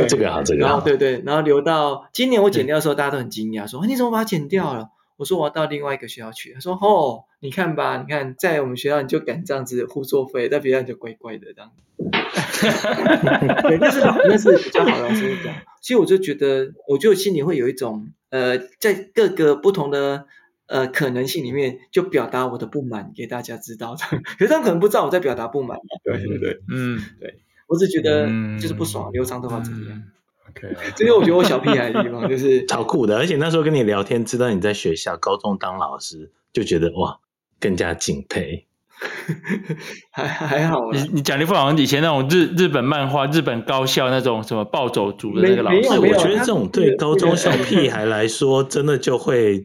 [0.08, 0.80] 这个好，这个好。
[0.80, 4.88] 对对，然后留到今年我剪掉的时候，大家都很惊讶，说你怎么把它剪掉了？
[5.18, 6.54] 我说我要到另外一个学校去。
[6.54, 11.70] 他说哦，你看吧，你看在我们学校你就敢这样子互作废，在别人就乖乖的这样。
[13.68, 15.54] 对，但是那是比较好的老师讲。
[15.80, 20.26] 其实我就觉得，我就心里会有一种，呃，在各个不同的
[20.66, 23.96] 呃可能性里面，就表达我的不满给大家知道。
[23.96, 25.78] 可是他们可能不知道我在表达不满。
[26.04, 28.26] 对对对，嗯，对，我只觉得
[28.60, 30.02] 就是不爽，留长头发怎么样
[30.50, 37.18] ？OK，这个我觉得我小屁孩的地方就是 超酷的，而且那时候跟你聊天，知道你在学校高中当老师，就觉得哇，
[37.60, 38.66] 更加敬佩。
[40.10, 49.64] 还还好，你你讲的不好像以前那种日日本漫画、日本高校那种什么暴走族的那个老师，我觉得这种对高中小屁孩来说，真的就会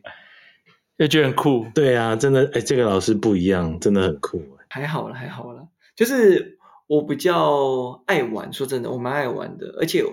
[0.99, 1.65] 就觉得很酷。
[1.73, 4.39] 对啊，真的，哎，这个老师不一样，真的很酷。
[4.69, 10.03] 还好了，还好了，就是我比较爱玩，说真的，我蛮爱玩的，而且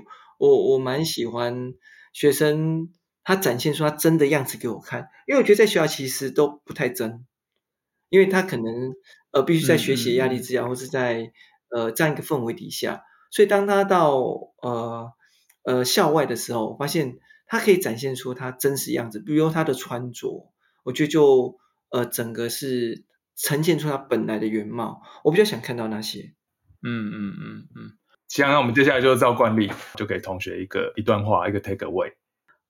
[0.40, 1.74] 我我蛮喜欢
[2.12, 2.88] 学生
[3.22, 7.26] 他展现出他真的样子给我看，因为我觉得在学校其实都不太真。
[8.08, 8.92] 因为他可能
[9.30, 11.30] 呃必须在学习压力之下，嗯、或是在
[11.68, 14.18] 呃这样一个氛围底下，所以当他到
[14.62, 15.12] 呃
[15.62, 20.50] 呃校外的时候，我发现他可以展现出他真实样子，比如他的穿着，
[20.82, 21.60] 我觉得就
[21.90, 23.04] 呃整个是
[23.36, 25.02] 呈现出他本来的原貌。
[25.22, 26.34] 我比较想看到那些。
[26.82, 27.99] 嗯嗯嗯嗯。
[28.30, 32.12] 行，那我们接下来就照惯例，就给同学一个一段话，一个 take away。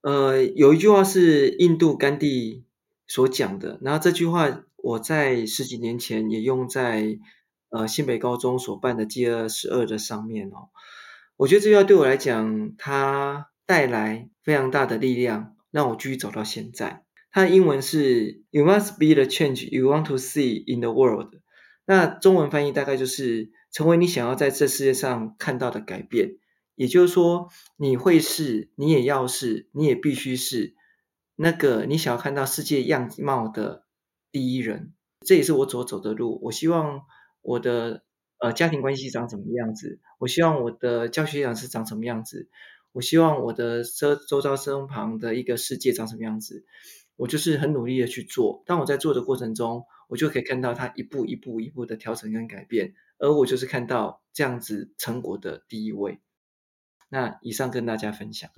[0.01, 2.65] 呃，有一句话是印度甘地
[3.07, 4.65] 所讲的，然后这句话。
[4.83, 7.19] 我在十几年前也用在
[7.69, 10.71] 呃新北高中所办的 G 二十二的上面哦，
[11.37, 17.05] 我觉得这句话对我来讲，它带来非常大的力量，让我继续走到现在。
[17.31, 21.35] 它的英文是 "You must be the change you want to see in the world"，
[21.85, 26.37] 那中文翻译大概就是成为你想要在这世界上看到的改变。
[26.75, 30.75] 也就是说，你会是，你也要是，你也必须是。
[31.37, 33.85] 那个你想要看到世界样貌的
[34.33, 34.93] 第一人。
[35.27, 36.41] 这也是我所走的路。
[36.43, 37.03] 我希望
[37.43, 38.05] 我的
[38.39, 42.49] 呃家庭关系长什么样子，我希望我的教学养是长什么样子，
[42.93, 46.65] 我希望我的周周遭身旁的一个世界长什么样子。
[47.17, 48.63] 我就是很努力的去做。
[48.65, 56.19] 当我在做的过程中，我就可以看到他一步一步一步的调整跟改变，而我就是看到这样子成果的第一位。
[57.09, 58.51] 那以上跟大家分享。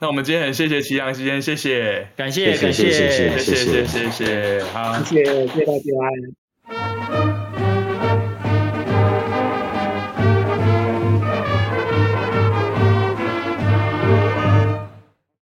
[0.00, 6.49] 那我们今天很谢谢齐阳，今天谢谢，感谢，感谢，谢谢，谢谢，谢谢，好，谢谢，谢谢大家。